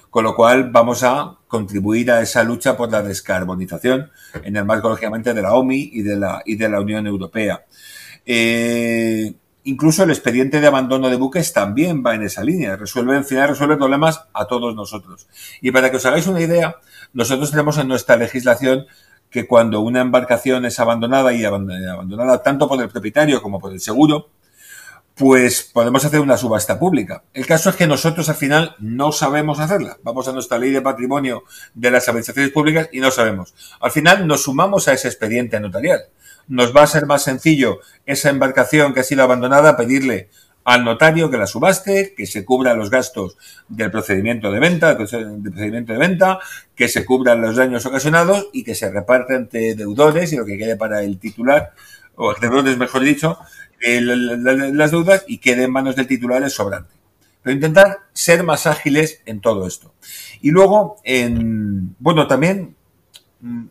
Con 0.10 0.24
lo 0.24 0.36
cual 0.36 0.72
vamos 0.72 1.04
a 1.04 1.38
contribuir 1.48 2.12
a 2.12 2.22
esa 2.22 2.44
lucha 2.44 2.76
por 2.76 2.92
la 2.92 3.04
descarbonización 3.04 4.10
en 4.44 4.56
el 4.56 4.66
marco, 4.66 4.90
lógicamente, 4.90 5.36
de 5.36 5.42
la 5.42 5.54
OMI 5.54 5.92
y 5.94 6.02
de 6.02 6.16
la, 6.16 6.42
y 6.46 6.56
de 6.56 6.70
la 6.70 6.82
Unión 6.82 7.06
Europea. 7.06 7.64
Eh, 8.26 9.36
incluso 9.66 10.04
el 10.04 10.10
expediente 10.10 10.62
de 10.62 10.68
abandono 10.68 11.10
de 11.10 11.16
buques 11.16 11.54
también 11.54 12.04
va 12.04 12.16
en 12.16 12.24
esa 12.24 12.44
línea. 12.44 12.76
Resuelve, 12.76 13.16
en 13.16 13.26
final, 13.26 13.50
resuelve 13.50 13.78
problemas 13.78 14.24
a 14.34 14.48
todos 14.48 14.74
nosotros. 14.76 15.28
Y 15.62 15.72
para 15.72 15.92
que 15.92 15.98
os 15.98 16.06
hagáis 16.08 16.26
una 16.26 16.42
idea, 16.42 16.78
nosotros 17.14 17.52
tenemos 17.52 17.78
en 17.78 17.88
nuestra 17.88 18.18
legislación 18.18 18.88
que 19.30 19.48
cuando 19.48 19.82
una 19.82 20.02
embarcación 20.02 20.66
es 20.66 20.80
abandonada 20.80 21.34
y 21.34 21.46
abandonada 21.46 22.42
tanto 22.42 22.68
por 22.68 22.82
el 22.82 22.90
propietario 22.90 23.42
como 23.42 23.60
por 23.60 23.72
el 23.72 23.80
seguro, 23.80 24.30
pues 25.20 25.70
podemos 25.74 26.06
hacer 26.06 26.22
una 26.22 26.38
subasta 26.38 26.80
pública. 26.80 27.24
El 27.34 27.46
caso 27.46 27.70
es 27.70 27.76
que 27.76 27.88
nosotros 27.88 28.30
al 28.30 28.36
final 28.36 28.76
no 28.80 29.12
sabemos 29.12 29.60
hacerla. 29.60 29.98
Vamos 30.02 30.30
a 30.30 30.32
nuestra 30.32 30.58
ley 30.58 30.72
de 30.72 30.82
patrimonio 30.82 31.44
de 31.74 31.92
las 31.92 32.08
administraciones 32.08 32.54
públicas 32.54 32.88
y 32.94 33.02
no 33.02 33.12
sabemos. 33.12 33.54
Al 33.82 33.92
final 33.92 34.26
nos 34.26 34.44
sumamos 34.44 34.88
a 34.88 34.94
ese 34.94 35.10
expediente 35.10 35.60
notarial. 35.60 36.06
Nos 36.48 36.74
va 36.74 36.84
a 36.84 36.88
ser 36.88 37.06
más 37.06 37.24
sencillo 37.24 37.80
esa 38.06 38.30
embarcación 38.30 38.94
que 38.94 39.02
ha 39.02 39.04
sido 39.04 39.24
abandonada 39.24 39.76
pedirle 39.76 40.30
al 40.70 40.86
notario 40.86 41.32
que 41.32 41.38
la 41.38 41.48
subaste, 41.48 42.14
que 42.16 42.28
se 42.28 42.46
cubran 42.46 42.78
los 42.78 42.92
gastos 42.92 43.38
del 43.68 43.90
procedimiento 43.90 44.52
de 44.52 44.60
venta, 44.60 44.90
del 44.90 44.98
procedimiento 44.98 45.94
de 45.94 45.98
venta, 45.98 46.40
que 46.76 46.88
se 46.88 47.06
cubran 47.06 47.42
los 47.42 47.56
daños 47.56 47.88
ocasionados 47.88 48.50
y 48.54 48.64
que 48.64 48.76
se 48.76 48.92
reparte 48.92 49.34
entre 49.34 49.74
deudores 49.74 50.32
y 50.32 50.38
lo 50.38 50.46
que 50.46 50.60
quede 50.60 50.76
para 50.76 51.02
el 51.02 51.18
titular, 51.18 51.74
o 52.14 52.36
deudores 52.36 52.78
mejor 52.78 53.02
dicho, 53.02 53.40
las 53.82 54.92
deudas 54.92 55.26
y 55.28 55.40
quede 55.40 55.64
en 55.64 55.72
manos 55.72 55.96
del 55.96 56.06
titular 56.06 56.44
el 56.44 56.52
sobrante. 56.52 56.94
Pero 57.42 57.56
intentar 57.56 58.02
ser 58.14 58.44
más 58.44 58.68
ágiles 58.68 59.24
en 59.26 59.42
todo 59.42 59.66
esto. 59.66 59.96
Y 60.40 60.52
luego, 60.52 60.98
en, 61.04 61.96
bueno, 61.98 62.28
también 62.28 62.76
mm, 63.42 63.66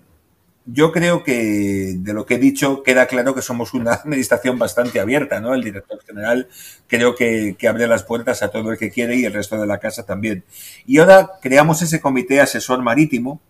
yo 0.71 0.93
creo 0.93 1.25
que 1.25 1.95
de 1.97 2.13
lo 2.13 2.27
que 2.27 2.35
he 2.35 2.39
dicho 2.39 2.83
queda 2.83 3.07
claro 3.07 3.35
que 3.35 3.41
somos 3.41 3.73
una 3.73 3.93
administración 4.05 4.59
bastante 4.59 5.01
abierta, 5.01 5.41
¿no? 5.41 5.55
El 5.55 5.65
director 5.65 5.99
general 6.05 6.49
creo 6.87 7.15
que, 7.15 7.57
abre 7.69 7.87
las 7.87 8.03
puertas 8.03 8.43
a 8.43 8.51
todo 8.51 8.71
el 8.73 8.79
que 8.79 8.91
quiere 8.91 9.17
y 9.17 9.25
el 9.25 9.33
resto 9.33 9.59
de 9.59 9.67
la 9.67 9.79
casa 9.79 10.05
también. 10.05 10.45
Y 10.87 10.99
ahora 10.99 11.31
creamos 11.41 11.81
ese 11.81 12.01
comité 12.01 12.41
asesor 12.41 12.83
marítimo 12.83 13.41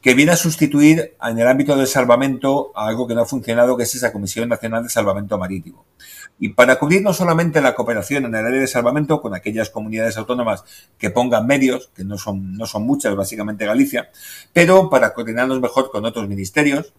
que 0.00 0.14
viene 0.14 0.32
a 0.32 0.36
sustituir 0.36 1.14
en 1.22 1.38
el 1.38 1.46
ámbito 1.46 1.76
del 1.76 1.86
salvamento 1.86 2.72
a 2.74 2.88
algo 2.88 3.06
que 3.06 3.14
no 3.14 3.22
ha 3.22 3.26
funcionado, 3.26 3.76
que 3.76 3.84
es 3.84 3.94
esa 3.94 4.12
Comisión 4.12 4.48
Nacional 4.48 4.82
de 4.82 4.88
Salvamento 4.88 5.38
Marítimo. 5.38 5.84
Y 6.42 6.48
para 6.48 6.80
cubrir 6.80 7.02
no 7.02 7.12
solamente 7.14 7.60
la 7.60 7.76
cooperación 7.76 8.24
en 8.24 8.34
el 8.34 8.44
área 8.44 8.60
de 8.60 8.66
salvamento 8.66 9.22
con 9.22 9.32
aquellas 9.32 9.70
comunidades 9.70 10.16
autónomas 10.16 10.64
que 10.98 11.08
pongan 11.08 11.46
medios, 11.46 11.92
que 11.94 12.02
no 12.02 12.18
son, 12.18 12.56
no 12.56 12.66
son 12.66 12.82
muchas, 12.82 13.14
básicamente 13.14 13.64
Galicia, 13.64 14.10
pero 14.52 14.90
para 14.90 15.14
coordinarnos 15.14 15.60
mejor 15.60 15.92
con 15.92 16.04
otros 16.04 16.26
ministerios, 16.26 16.94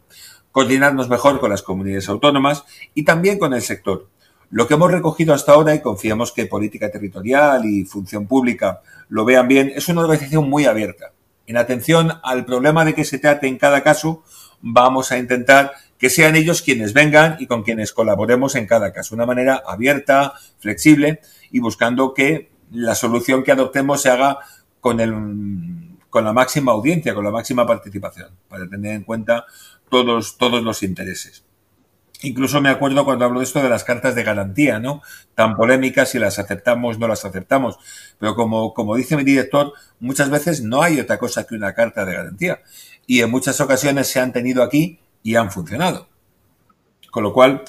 coordinarnos 0.53 1.10
mejor 1.10 1.41
con 1.41 1.49
las 1.49 1.62
comunidades 1.62 2.08
autónomas 2.08 2.63
y 2.93 3.03
también 3.03 3.38
con 3.38 3.53
el 3.53 3.62
sector. 3.62 4.08
Lo 4.49 4.65
que 4.65 4.75
hemos 4.75 4.89
recogido 4.89 5.34
hasta 5.34 5.51
ahora, 5.51 5.75
y 5.75 5.82
confiamos 5.82 6.32
que 6.32 6.45
política 6.45 6.89
territorial 6.89 7.65
y 7.65 7.84
función 7.84 8.27
pública 8.27 8.79
lo 9.10 9.25
vean 9.25 9.49
bien, 9.49 9.73
es 9.75 9.89
una 9.89 10.03
organización 10.03 10.49
muy 10.49 10.63
abierta 10.63 11.12
en 11.45 11.58
atención 11.58 12.13
al 12.23 12.45
problema 12.45 12.86
de 12.86 12.93
que 12.93 13.03
se 13.03 13.19
trate 13.19 13.47
en 13.47 13.58
cada 13.58 13.84
caso, 13.84 14.23
vamos 14.62 15.12
a 15.12 15.17
intentar 15.17 15.73
que 15.97 16.10
sean 16.10 16.36
ellos 16.36 16.62
quienes 16.62 16.93
vengan 16.93 17.38
y 17.39 17.47
con 17.47 17.63
quienes 17.63 17.93
colaboremos 17.93 18.56
en 18.56 18.67
cada 18.67 18.91
caso. 18.91 19.15
Una 19.15 19.25
manera 19.25 19.63
abierta, 19.65 20.34
flexible 20.60 21.21
y 21.51 21.60
buscando 21.60 22.13
que 22.13 22.51
la 22.71 22.95
solución 22.95 23.43
que 23.43 23.51
adoptemos 23.51 24.01
se 24.01 24.10
haga 24.10 24.39
con, 24.82 24.99
el, 24.99 25.13
con 26.10 26.25
la 26.25 26.34
máxima 26.34 26.71
audiencia, 26.71 27.13
con 27.13 27.23
la 27.23 27.32
máxima 27.32 27.65
participación, 27.65 28.32
para 28.49 28.67
tener 28.67 28.93
en 28.93 29.03
cuenta 29.03 29.45
todos, 29.89 30.38
todos 30.38 30.63
los 30.63 30.84
intereses. 30.84 31.45
Incluso 32.23 32.62
me 32.62 32.69
acuerdo 32.69 33.03
cuando 33.03 33.25
hablo 33.25 33.39
de 33.39 33.45
esto 33.45 33.62
de 33.62 33.69
las 33.69 33.84
cartas 33.84 34.15
de 34.15 34.23
garantía, 34.23 34.79
¿no? 34.79 35.01
Tan 35.36 35.58
polémicas 35.58 36.10
si 36.10 36.19
las 36.19 36.39
aceptamos, 36.39 36.97
no 36.97 37.08
las 37.08 37.25
aceptamos. 37.25 37.77
Pero 38.17 38.34
como, 38.34 38.73
como 38.73 38.95
dice 38.95 39.17
mi 39.17 39.25
director, 39.25 39.73
muchas 39.99 40.29
veces 40.29 40.62
no 40.62 40.82
hay 40.82 41.01
otra 41.01 41.17
cosa 41.17 41.45
que 41.45 41.53
una 41.53 41.73
carta 41.73 42.06
de 42.06 42.13
garantía. 42.13 42.62
Y 43.06 43.21
en 43.21 43.29
muchas 43.29 43.60
ocasiones 43.60 44.08
se 44.08 44.21
han 44.21 44.32
tenido 44.32 44.63
aquí 44.63 45.01
y 45.24 45.36
han 45.36 45.52
funcionado. 45.52 46.08
Con 47.10 47.24
lo 47.24 47.34
cual, 47.34 47.64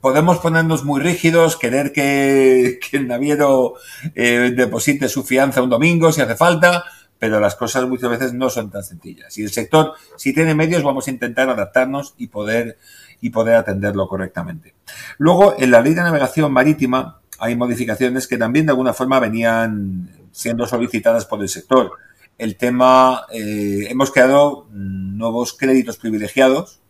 podemos 0.00 0.38
ponernos 0.38 0.84
muy 0.84 1.00
rígidos, 1.00 1.56
querer 1.56 1.92
que, 1.94 2.80
el 2.92 3.08
naviero 3.08 3.74
eh, 4.14 4.52
deposite 4.54 5.08
su 5.08 5.22
fianza 5.24 5.62
un 5.62 5.70
domingo 5.70 6.12
si 6.12 6.20
hace 6.20 6.36
falta, 6.36 6.84
pero 7.18 7.38
las 7.38 7.54
cosas 7.54 7.86
muchas 7.86 8.10
veces 8.10 8.32
no 8.32 8.48
son 8.48 8.70
tan 8.70 8.82
sencillas. 8.82 9.36
Y 9.38 9.42
el 9.42 9.50
sector, 9.50 9.94
si 10.16 10.32
tiene 10.32 10.54
medios, 10.54 10.82
vamos 10.82 11.06
a 11.06 11.10
intentar 11.10 11.48
adaptarnos 11.48 12.14
y 12.18 12.28
poder 12.28 12.78
y 13.20 13.30
poder 13.30 13.56
atenderlo 13.56 14.08
correctamente. 14.08 14.74
Luego, 15.18 15.54
en 15.58 15.70
la 15.70 15.82
ley 15.82 15.92
de 15.92 16.00
navegación 16.00 16.50
marítima 16.52 17.20
hay 17.38 17.56
modificaciones 17.56 18.26
que 18.26 18.38
también 18.38 18.66
de 18.66 18.72
alguna 18.72 18.94
forma 18.94 19.20
venían 19.20 20.08
siendo 20.32 20.66
solicitadas 20.66 21.26
por 21.26 21.42
el 21.42 21.48
sector. 21.48 21.92
El 22.38 22.56
tema, 22.56 23.26
eh, 23.32 23.86
hemos 23.90 24.10
creado 24.10 24.66
nuevos 24.70 25.52
créditos 25.52 25.98
privilegiados, 25.98 26.80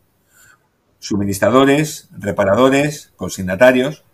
suministradores, 1.00 2.08
reparadores, 2.16 3.12
consignatarios. 3.16 4.04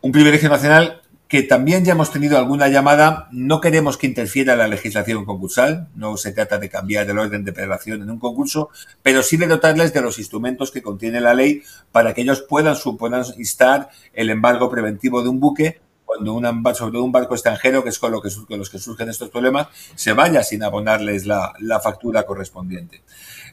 Un 0.00 0.12
privilegio 0.12 0.48
nacional 0.48 1.02
que 1.28 1.42
también 1.42 1.84
ya 1.84 1.92
hemos 1.92 2.12
tenido 2.12 2.38
alguna 2.38 2.68
llamada. 2.68 3.28
No 3.32 3.60
queremos 3.60 3.96
que 3.96 4.06
interfiera 4.06 4.54
la 4.54 4.68
legislación 4.68 5.24
concursal, 5.24 5.88
no 5.94 6.16
se 6.16 6.32
trata 6.32 6.58
de 6.58 6.68
cambiar 6.68 7.08
el 7.10 7.18
orden 7.18 7.44
de 7.44 7.50
operación 7.50 8.02
en 8.02 8.10
un 8.10 8.18
concurso, 8.18 8.70
pero 9.02 9.22
sí 9.22 9.36
de 9.36 9.46
dotarles 9.46 9.92
de 9.92 10.02
los 10.02 10.18
instrumentos 10.18 10.70
que 10.70 10.82
contiene 10.82 11.20
la 11.20 11.34
ley 11.34 11.62
para 11.90 12.14
que 12.14 12.22
ellos 12.22 12.42
puedan, 12.42 12.76
puedan 12.98 13.24
instar 13.38 13.90
el 14.12 14.30
embargo 14.30 14.70
preventivo 14.70 15.22
de 15.22 15.28
un 15.28 15.40
buque 15.40 15.80
cuando 16.16 16.34
un, 16.34 16.74
sobre 16.74 16.98
un 16.98 17.12
barco 17.12 17.34
extranjero, 17.34 17.82
que 17.82 17.90
es 17.90 17.98
con, 17.98 18.12
lo 18.12 18.20
que, 18.20 18.30
con 18.48 18.58
los 18.58 18.70
que 18.70 18.78
surgen 18.78 19.08
estos 19.08 19.30
problemas, 19.30 19.68
se 19.94 20.12
vaya 20.12 20.42
sin 20.42 20.62
abonarles 20.62 21.26
la, 21.26 21.52
la 21.60 21.80
factura 21.80 22.24
correspondiente. 22.24 23.02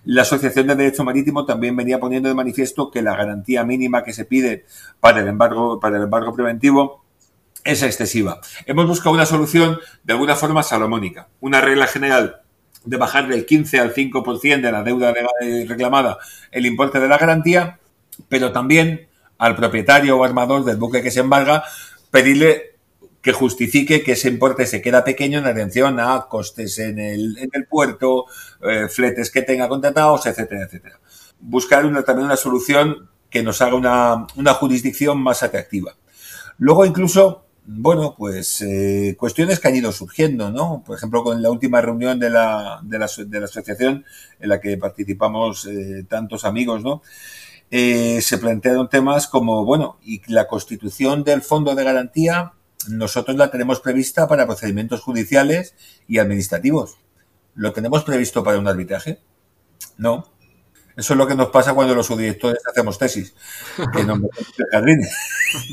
La 0.06 0.24
Asociación 0.24 0.68
de 0.68 0.76
Derecho 0.76 1.04
Marítimo 1.04 1.46
también 1.46 1.76
venía 1.76 2.00
poniendo 2.00 2.28
de 2.28 2.36
manifiesto 2.36 2.92
que 2.92 3.02
la 3.02 3.16
garantía 3.16 3.64
mínima 3.64 4.04
que 4.04 4.14
se 4.14 4.26
pide 4.26 4.66
para 5.00 5.22
el 5.22 5.28
embargo, 5.28 5.80
para 5.80 5.98
el 5.98 6.04
embargo 6.04 6.36
preventivo 6.36 7.04
es 7.64 7.84
excesiva. 7.84 8.42
Hemos 8.66 8.88
buscado 8.88 9.16
una 9.16 9.26
solución 9.26 9.80
de 10.04 10.14
alguna 10.14 10.36
forma 10.36 10.64
salomónica, 10.64 11.30
una 11.40 11.62
regla 11.62 11.88
general 11.88 12.42
de 12.84 12.98
bajar 12.98 13.28
del 13.28 13.46
15 13.46 13.80
al 13.80 13.94
5% 13.94 14.62
de 14.62 14.72
la 14.72 14.84
deuda 14.84 15.14
reclamada 15.68 16.18
el 16.52 16.66
importe 16.66 17.00
de 17.00 17.08
la 17.08 17.18
garantía, 17.18 17.80
pero 18.28 18.52
también 18.52 19.08
al 19.38 19.56
propietario 19.56 20.18
o 20.18 20.24
armador 20.24 20.66
del 20.66 20.78
buque 20.78 21.02
que 21.02 21.12
se 21.12 21.22
embarga 21.22 21.64
pedirle 22.14 22.78
que 23.24 23.32
justifique 23.32 24.04
que 24.04 24.12
ese 24.12 24.28
importe 24.28 24.68
se 24.68 24.84
queda 24.84 25.04
pequeño 25.04 25.40
en 25.40 25.48
atención 25.48 26.00
a 26.00 26.28
costes 26.30 26.78
en 26.78 27.00
el, 27.00 27.36
en 27.40 27.50
el 27.54 27.66
puerto, 27.66 28.26
eh, 28.62 28.88
fletes 28.88 29.32
que 29.32 29.42
tenga 29.42 29.68
contratados, 29.68 30.28
etcétera, 30.28 30.66
etcétera. 30.66 31.00
Buscar 31.40 31.88
una, 31.88 32.04
también 32.04 32.28
una 32.28 32.38
solución 32.38 33.10
que 33.32 33.42
nos 33.42 33.64
haga 33.64 33.74
una, 33.74 34.28
una 34.36 34.54
jurisdicción 34.54 35.18
más 35.24 35.42
atractiva. 35.42 35.96
Luego 36.60 36.86
incluso, 36.86 37.48
bueno, 37.66 38.14
pues 38.16 38.62
eh, 38.62 39.16
cuestiones 39.18 39.60
que 39.60 39.70
han 39.70 39.76
ido 39.76 39.92
surgiendo, 39.92 40.52
¿no? 40.52 40.84
Por 40.86 40.96
ejemplo, 40.96 41.24
con 41.24 41.42
la 41.42 41.50
última 41.50 41.82
reunión 41.82 42.20
de 42.20 42.30
la, 42.30 42.80
de 42.84 43.00
la, 43.00 43.10
de 43.26 43.40
la 43.40 43.46
asociación 43.46 44.06
en 44.40 44.50
la 44.50 44.62
que 44.62 44.78
participamos 44.78 45.66
eh, 45.66 46.06
tantos 46.08 46.46
amigos, 46.46 46.84
¿no? 46.84 47.02
Eh, 47.72 48.22
se 48.22 48.38
plantearon 48.38 48.90
temas 48.90 49.28
como, 49.28 49.66
bueno, 49.66 49.98
y 50.04 50.22
la 50.32 50.48
constitución 50.48 51.24
del 51.24 51.42
fondo 51.42 51.74
de 51.76 51.84
garantía, 51.84 52.54
nosotros 52.90 53.38
la 53.38 53.50
tenemos 53.50 53.80
prevista 53.80 54.28
para 54.28 54.46
procedimientos 54.46 55.02
judiciales 55.02 55.76
y 56.08 56.20
administrativos. 56.20 56.98
¿Lo 57.56 57.72
tenemos 57.74 58.04
previsto 58.04 58.44
para 58.44 58.60
un 58.60 58.68
arbitraje? 58.68 59.20
No. 59.98 60.34
Eso 60.96 61.14
es 61.14 61.18
lo 61.18 61.26
que 61.26 61.34
nos 61.34 61.48
pasa 61.48 61.74
cuando 61.74 61.96
los 61.96 62.06
subdirectores 62.06 62.62
hacemos 62.70 63.00
tesis, 63.00 63.34
que 63.76 64.06
jardín. 64.72 65.00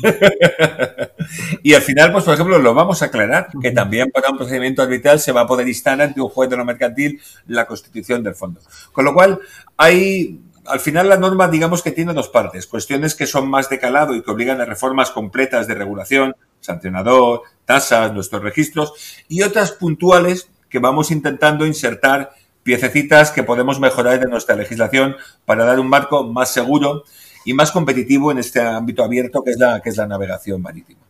y 1.63 1.75
al 1.75 1.81
final, 1.83 2.11
pues 2.11 2.23
por 2.23 2.33
ejemplo, 2.33 2.57
lo 2.57 2.73
vamos 2.73 3.03
a 3.03 3.05
aclarar, 3.05 3.49
que 3.61 3.69
también 3.69 4.09
para 4.09 4.31
un 4.31 4.37
procedimiento 4.37 4.81
arbitral 4.81 5.19
se 5.19 5.31
va 5.31 5.41
a 5.41 5.47
poder 5.47 5.67
instar 5.67 6.01
ante 6.01 6.21
un 6.21 6.29
juez 6.29 6.49
de 6.49 6.57
lo 6.57 6.65
mercantil 6.65 7.21
la 7.45 7.67
constitución 7.67 8.23
del 8.23 8.33
fondo. 8.33 8.61
Con 8.91 9.05
lo 9.05 9.13
cual, 9.13 9.39
hay 9.77 10.41
al 10.65 10.79
final 10.79 11.09
la 11.09 11.17
norma 11.17 11.47
digamos 11.47 11.81
que 11.81 11.91
tiene 11.91 12.13
dos 12.13 12.29
partes, 12.29 12.67
cuestiones 12.67 13.15
que 13.15 13.27
son 13.27 13.49
más 13.49 13.69
de 13.69 13.79
calado 13.79 14.15
y 14.15 14.21
que 14.21 14.31
obligan 14.31 14.61
a 14.61 14.65
reformas 14.65 15.11
completas 15.11 15.67
de 15.67 15.75
regulación, 15.75 16.35
sancionador, 16.59 17.43
tasas, 17.65 18.13
nuestros 18.13 18.43
registros, 18.43 18.93
y 19.27 19.41
otras 19.41 19.71
puntuales 19.71 20.49
que 20.69 20.79
vamos 20.79 21.11
intentando 21.11 21.65
insertar 21.65 22.31
piececitas 22.63 23.31
que 23.31 23.43
podemos 23.43 23.79
mejorar 23.79 24.19
de 24.19 24.27
nuestra 24.27 24.55
legislación 24.55 25.15
para 25.45 25.65
dar 25.65 25.79
un 25.79 25.89
marco 25.89 26.23
más 26.23 26.51
seguro 26.51 27.03
y 27.43 27.53
más 27.53 27.71
competitivo 27.71 28.31
en 28.31 28.37
este 28.37 28.61
ámbito 28.61 29.03
abierto 29.03 29.43
que 29.43 29.51
es 29.51 29.57
la, 29.57 29.81
que 29.81 29.89
es 29.89 29.97
la 29.97 30.07
navegación 30.07 30.61
marítima. 30.61 31.01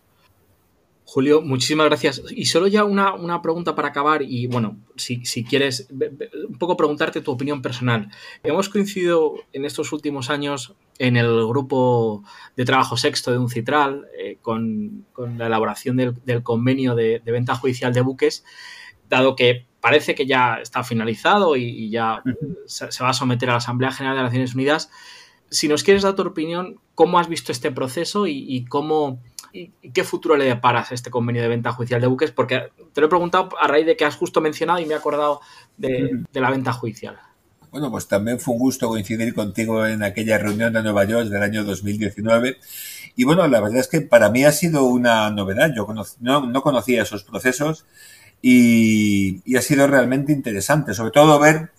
Julio, 1.14 1.42
muchísimas 1.42 1.88
gracias. 1.88 2.22
Y 2.30 2.46
solo 2.46 2.68
ya 2.68 2.86
una, 2.86 3.42
pregunta 3.42 3.76
para 3.76 3.90
acabar 3.90 4.22
y 4.22 4.48
bueno, 4.48 4.78
si, 4.96 5.44
quieres, 5.44 5.90
un 5.92 6.58
poco 6.58 6.78
preguntarte 6.78 7.20
tu 7.20 7.32
opinión 7.32 7.62
personal. 7.62 8.10
Hemos 8.44 8.70
coincidido 8.70 9.34
en 9.52 9.66
estos 9.66 9.92
últimos 9.92 10.30
años 10.30 10.74
en 11.00 11.18
el 11.18 11.28
grupo 11.48 12.24
de 12.56 12.64
trabajo 12.64 12.96
sexto 12.96 13.30
de 13.30 13.40
UNCITRAL 13.40 14.08
eh, 14.18 14.38
con, 14.42 15.06
la 15.38 15.48
elaboración 15.48 15.98
del, 15.98 16.44
convenio 16.44 16.96
de, 16.96 17.22
venta 17.26 17.56
judicial 17.56 17.92
de 17.92 18.00
buques, 18.00 18.46
dado 19.10 19.36
que 19.36 19.66
parece 19.82 20.16
que 20.16 20.26
ya 20.26 20.60
está 20.62 20.82
finalizado 20.86 21.58
y, 21.58 21.90
ya 21.90 22.24
se, 22.68 23.04
va 23.04 23.10
a 23.10 23.14
someter 23.14 23.50
a 23.50 23.54
la 23.54 23.58
Asamblea 23.58 23.92
General 23.92 24.16
de 24.16 24.24
las 24.24 24.32
Naciones 24.32 24.56
Unidas. 24.56 24.90
Si 25.52 25.68
nos 25.68 25.84
quieres 25.84 26.02
dar 26.02 26.16
tu 26.16 26.24
opinión, 26.24 26.80
¿cómo 26.96 27.20
has 27.20 27.28
visto 27.28 27.52
este 27.52 27.72
proceso 27.72 28.26
y 28.26 28.66
cómo 28.66 29.20
¿Y 29.54 29.72
qué 29.94 30.04
futuro 30.04 30.38
le 30.38 30.46
deparas 30.46 30.92
a 30.92 30.96
este 30.96 31.10
convenio 31.10 31.42
de 31.42 31.50
venta 31.50 31.72
judicial 31.74 32.00
de 32.00 32.08
buques? 32.08 32.32
Porque 32.32 32.70
te 32.94 33.02
lo 33.02 33.08
he 33.08 33.10
preguntado 33.10 33.50
a 33.60 33.68
raíz 33.68 33.86
de 33.86 33.98
que 33.98 34.06
has 34.06 34.16
justo 34.16 34.40
mencionado 34.40 34.80
y 34.80 34.86
me 34.86 34.94
he 34.94 34.98
acordado 34.98 35.42
de, 35.78 36.24
la 36.34 36.50
venta 36.50 36.72
judicial. 36.72 37.18
Bueno, 37.70 37.92
pues 37.92 38.08
también 38.08 38.40
fue 38.40 38.54
un 38.54 38.60
gusto 38.60 38.88
coincidir 38.88 39.34
contigo 39.34 39.86
en 39.86 40.04
aquella 40.04 40.38
reunión 40.38 40.74
de 40.74 40.84
Nueva 40.84 41.04
York 41.06 41.28
del 41.28 41.42
año 41.42 41.64
2019. 41.64 42.58
Y 43.16 43.24
bueno, 43.24 43.48
la 43.48 43.60
verdad 43.60 43.80
es 43.80 43.88
que 43.88 44.02
para 44.02 44.30
mí 44.30 44.46
ha 44.46 44.52
sido 44.52 44.86
una 44.86 45.30
novedad. 45.32 45.72
Yo 45.76 45.88
no, 46.20 46.62
conocía 46.62 47.04
esos 47.04 47.24
procesos 47.24 47.86
y, 48.42 49.42
y 49.46 49.58
ha 49.58 49.62
sido 49.62 49.88
realmente 49.88 50.32
interesante, 50.32 50.94
sobre 50.94 51.12
todo 51.12 51.40
ver 51.40 51.72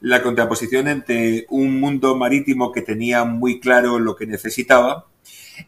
la 0.00 0.22
contraposición 0.22 0.88
entre 0.88 1.46
un 1.50 1.80
mundo 1.80 2.16
marítimo 2.16 2.72
que 2.72 2.82
tenía 2.82 3.24
muy 3.24 3.60
claro 3.60 3.98
lo 3.98 4.16
que 4.16 4.26
necesitaba 4.26 5.06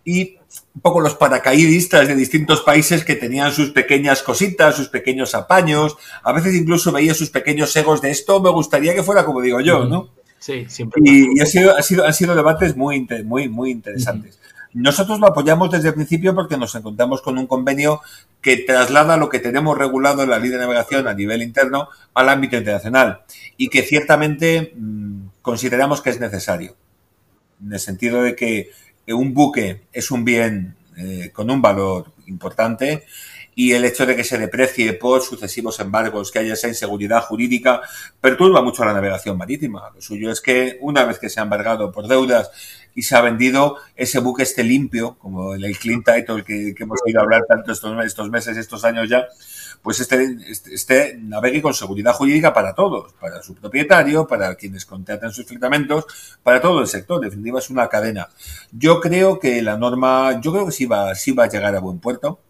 y 0.04 0.36
un 0.74 0.80
poco 0.82 1.00
los 1.00 1.14
paracaidistas 1.14 2.06
de 2.08 2.14
distintos 2.14 2.60
países 2.62 3.04
que 3.04 3.16
tenían 3.16 3.52
sus 3.52 3.70
pequeñas 3.70 4.22
cositas, 4.22 4.76
sus 4.76 4.88
pequeños 4.88 5.34
apaños, 5.34 5.96
a 6.22 6.32
veces 6.32 6.54
incluso 6.54 6.92
veía 6.92 7.14
sus 7.14 7.30
pequeños 7.30 7.74
egos 7.76 8.00
de 8.00 8.10
esto 8.10 8.40
me 8.40 8.50
gustaría 8.50 8.94
que 8.94 9.02
fuera 9.02 9.24
como 9.24 9.40
digo 9.40 9.60
yo, 9.60 9.84
¿no? 9.84 10.10
Sí, 10.38 10.64
siempre. 10.68 11.02
Y, 11.04 11.38
y 11.38 11.40
ha 11.40 11.46
sido, 11.46 11.76
ha 11.76 11.82
sido, 11.82 12.06
han 12.06 12.14
sido 12.14 12.34
debates 12.34 12.74
muy, 12.76 13.06
muy, 13.24 13.48
muy 13.48 13.70
interesantes. 13.70 14.38
Nosotros 14.72 15.18
lo 15.18 15.26
apoyamos 15.26 15.70
desde 15.70 15.88
el 15.88 15.94
principio 15.94 16.34
porque 16.34 16.56
nos 16.56 16.74
encontramos 16.74 17.22
con 17.22 17.38
un 17.38 17.46
convenio 17.46 18.00
que 18.40 18.56
traslada 18.58 19.16
lo 19.16 19.28
que 19.28 19.40
tenemos 19.40 19.76
regulado 19.76 20.22
en 20.22 20.30
la 20.30 20.38
ley 20.38 20.50
de 20.50 20.58
navegación 20.58 21.08
a 21.08 21.14
nivel 21.14 21.42
interno 21.42 21.88
al 22.14 22.28
ámbito 22.28 22.56
internacional 22.56 23.22
y 23.56 23.68
que 23.68 23.82
ciertamente 23.82 24.72
mmm, 24.76 25.26
consideramos 25.42 26.00
que 26.00 26.10
es 26.10 26.20
necesario. 26.20 26.76
En 27.64 27.72
el 27.72 27.80
sentido 27.80 28.22
de 28.22 28.36
que 28.36 28.70
un 29.08 29.34
buque 29.34 29.82
es 29.92 30.10
un 30.10 30.24
bien 30.24 30.76
eh, 30.96 31.30
con 31.32 31.50
un 31.50 31.60
valor 31.60 32.12
importante 32.26 33.04
y 33.54 33.72
el 33.72 33.84
hecho 33.84 34.06
de 34.06 34.16
que 34.16 34.24
se 34.24 34.38
deprecie 34.38 34.92
por 34.94 35.22
sucesivos 35.22 35.80
embargos, 35.80 36.30
que 36.30 36.38
haya 36.38 36.54
esa 36.54 36.68
inseguridad 36.68 37.22
jurídica, 37.22 37.82
perturba 38.20 38.62
mucho 38.62 38.84
la 38.84 38.92
navegación 38.92 39.36
marítima. 39.36 39.90
Lo 39.94 40.00
suyo 40.00 40.30
es 40.30 40.40
que 40.40 40.78
una 40.80 41.04
vez 41.04 41.18
que 41.18 41.28
se 41.28 41.40
ha 41.40 41.42
embargado 41.42 41.92
por 41.92 42.06
deudas 42.06 42.50
y 42.94 43.02
se 43.02 43.16
ha 43.16 43.20
vendido, 43.20 43.76
ese 43.96 44.20
buque 44.20 44.42
esté 44.42 44.64
limpio, 44.64 45.16
como 45.18 45.54
el 45.54 45.78
Clean 45.78 46.02
Title 46.02 46.44
que, 46.44 46.74
que 46.74 46.82
hemos 46.82 47.00
oído 47.04 47.20
hablar 47.20 47.44
tanto 47.48 47.72
estos, 47.72 48.04
estos 48.04 48.30
meses, 48.30 48.56
estos 48.56 48.84
años 48.84 49.08
ya, 49.08 49.26
pues 49.82 50.00
este, 50.00 50.36
este, 50.46 50.74
este, 50.74 51.18
navegue 51.18 51.62
con 51.62 51.72
seguridad 51.72 52.12
jurídica 52.12 52.52
para 52.52 52.74
todos, 52.74 53.14
para 53.14 53.42
su 53.42 53.54
propietario, 53.54 54.26
para 54.26 54.54
quienes 54.54 54.84
contratan 54.84 55.32
sus 55.32 55.46
tratamientos, 55.46 56.04
para 56.42 56.60
todo 56.60 56.80
el 56.80 56.86
sector. 56.86 57.24
En 57.24 57.56
es 57.56 57.70
una 57.70 57.88
cadena. 57.88 58.28
Yo 58.72 59.00
creo 59.00 59.38
que 59.38 59.62
la 59.62 59.78
norma, 59.78 60.40
yo 60.40 60.52
creo 60.52 60.66
que 60.66 60.72
sí 60.72 60.86
va, 60.86 61.14
sí 61.14 61.32
va 61.32 61.44
a 61.44 61.48
llegar 61.48 61.74
a 61.74 61.80
buen 61.80 61.98
puerto. 61.98 62.40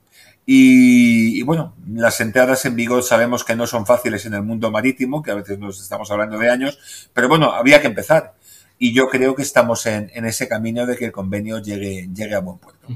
Y, 0.44 1.42
bueno, 1.42 1.76
las 1.94 2.20
entradas 2.20 2.64
en 2.64 2.74
vigor 2.74 3.04
sabemos 3.04 3.44
que 3.44 3.54
no 3.54 3.68
son 3.68 3.86
fáciles 3.86 4.26
en 4.26 4.34
el 4.34 4.42
mundo 4.42 4.72
marítimo, 4.72 5.22
que 5.22 5.30
a 5.30 5.36
veces 5.36 5.60
nos 5.60 5.80
estamos 5.80 6.10
hablando 6.10 6.38
de 6.38 6.50
años, 6.50 7.08
pero 7.14 7.28
bueno, 7.28 7.52
había 7.52 7.80
que 7.80 7.86
empezar. 7.86 8.34
Y 8.82 8.94
yo 8.94 9.08
creo 9.08 9.34
que 9.34 9.42
estamos 9.42 9.84
en, 9.84 10.10
en 10.14 10.24
ese 10.24 10.48
camino 10.48 10.86
de 10.86 10.96
que 10.96 11.04
el 11.04 11.12
convenio 11.12 11.58
llegue, 11.58 12.08
llegue 12.14 12.34
a 12.34 12.40
buen 12.40 12.56
puerto. 12.56 12.88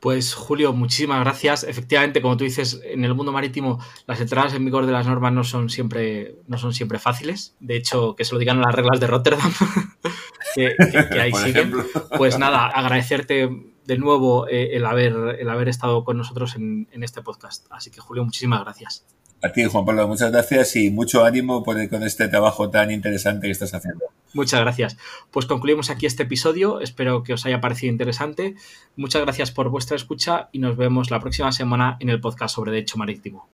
Pues 0.00 0.34
Julio, 0.34 0.72
muchísimas 0.72 1.20
gracias. 1.20 1.62
Efectivamente, 1.62 2.20
como 2.20 2.36
tú 2.36 2.42
dices, 2.42 2.80
en 2.82 3.04
el 3.04 3.14
mundo 3.14 3.30
marítimo 3.30 3.78
las 4.08 4.20
entradas 4.20 4.54
en 4.54 4.64
vigor 4.64 4.84
de 4.84 4.90
las 4.90 5.06
normas 5.06 5.32
no 5.32 5.44
son 5.44 5.70
siempre, 5.70 6.34
no 6.48 6.58
son 6.58 6.74
siempre 6.74 6.98
fáciles. 6.98 7.54
De 7.60 7.76
hecho, 7.76 8.16
que 8.16 8.24
se 8.24 8.32
lo 8.32 8.40
digan 8.40 8.60
las 8.60 8.74
reglas 8.74 8.98
de 8.98 9.06
Rotterdam, 9.06 9.52
que, 10.56 10.74
ahí 11.20 11.32
siguen. 11.44 11.72
Pues 12.18 12.40
nada, 12.40 12.66
agradecerte 12.66 13.48
de 13.84 13.98
nuevo 13.98 14.48
eh, 14.48 14.70
el, 14.72 14.84
haber, 14.84 15.36
el 15.38 15.48
haber 15.48 15.68
estado 15.68 16.02
con 16.02 16.16
nosotros 16.16 16.56
en, 16.56 16.88
en 16.90 17.04
este 17.04 17.22
podcast. 17.22 17.66
Así 17.70 17.92
que 17.92 18.00
Julio, 18.00 18.24
muchísimas 18.24 18.64
gracias. 18.64 19.06
A 19.42 19.50
ti, 19.50 19.64
Juan 19.64 19.84
Pablo, 19.84 20.06
muchas 20.06 20.30
gracias 20.30 20.76
y 20.76 20.90
mucho 20.90 21.24
ánimo 21.24 21.64
por, 21.64 21.88
con 21.88 22.04
este 22.04 22.28
trabajo 22.28 22.70
tan 22.70 22.90
interesante 22.92 23.48
que 23.48 23.52
estás 23.52 23.74
haciendo. 23.74 24.04
Muchas 24.34 24.60
gracias. 24.60 24.96
Pues 25.30 25.46
concluimos 25.46 25.90
aquí 25.90 26.06
este 26.06 26.22
episodio. 26.22 26.80
Espero 26.80 27.22
que 27.22 27.34
os 27.34 27.44
haya 27.44 27.60
parecido 27.60 27.92
interesante. 27.92 28.54
Muchas 28.96 29.22
gracias 29.22 29.50
por 29.50 29.68
vuestra 29.68 29.96
escucha 29.96 30.48
y 30.52 30.58
nos 30.60 30.76
vemos 30.76 31.10
la 31.10 31.20
próxima 31.20 31.52
semana 31.52 31.96
en 32.00 32.08
el 32.08 32.20
podcast 32.20 32.54
sobre 32.54 32.70
Derecho 32.70 32.98
Marítimo. 32.98 33.48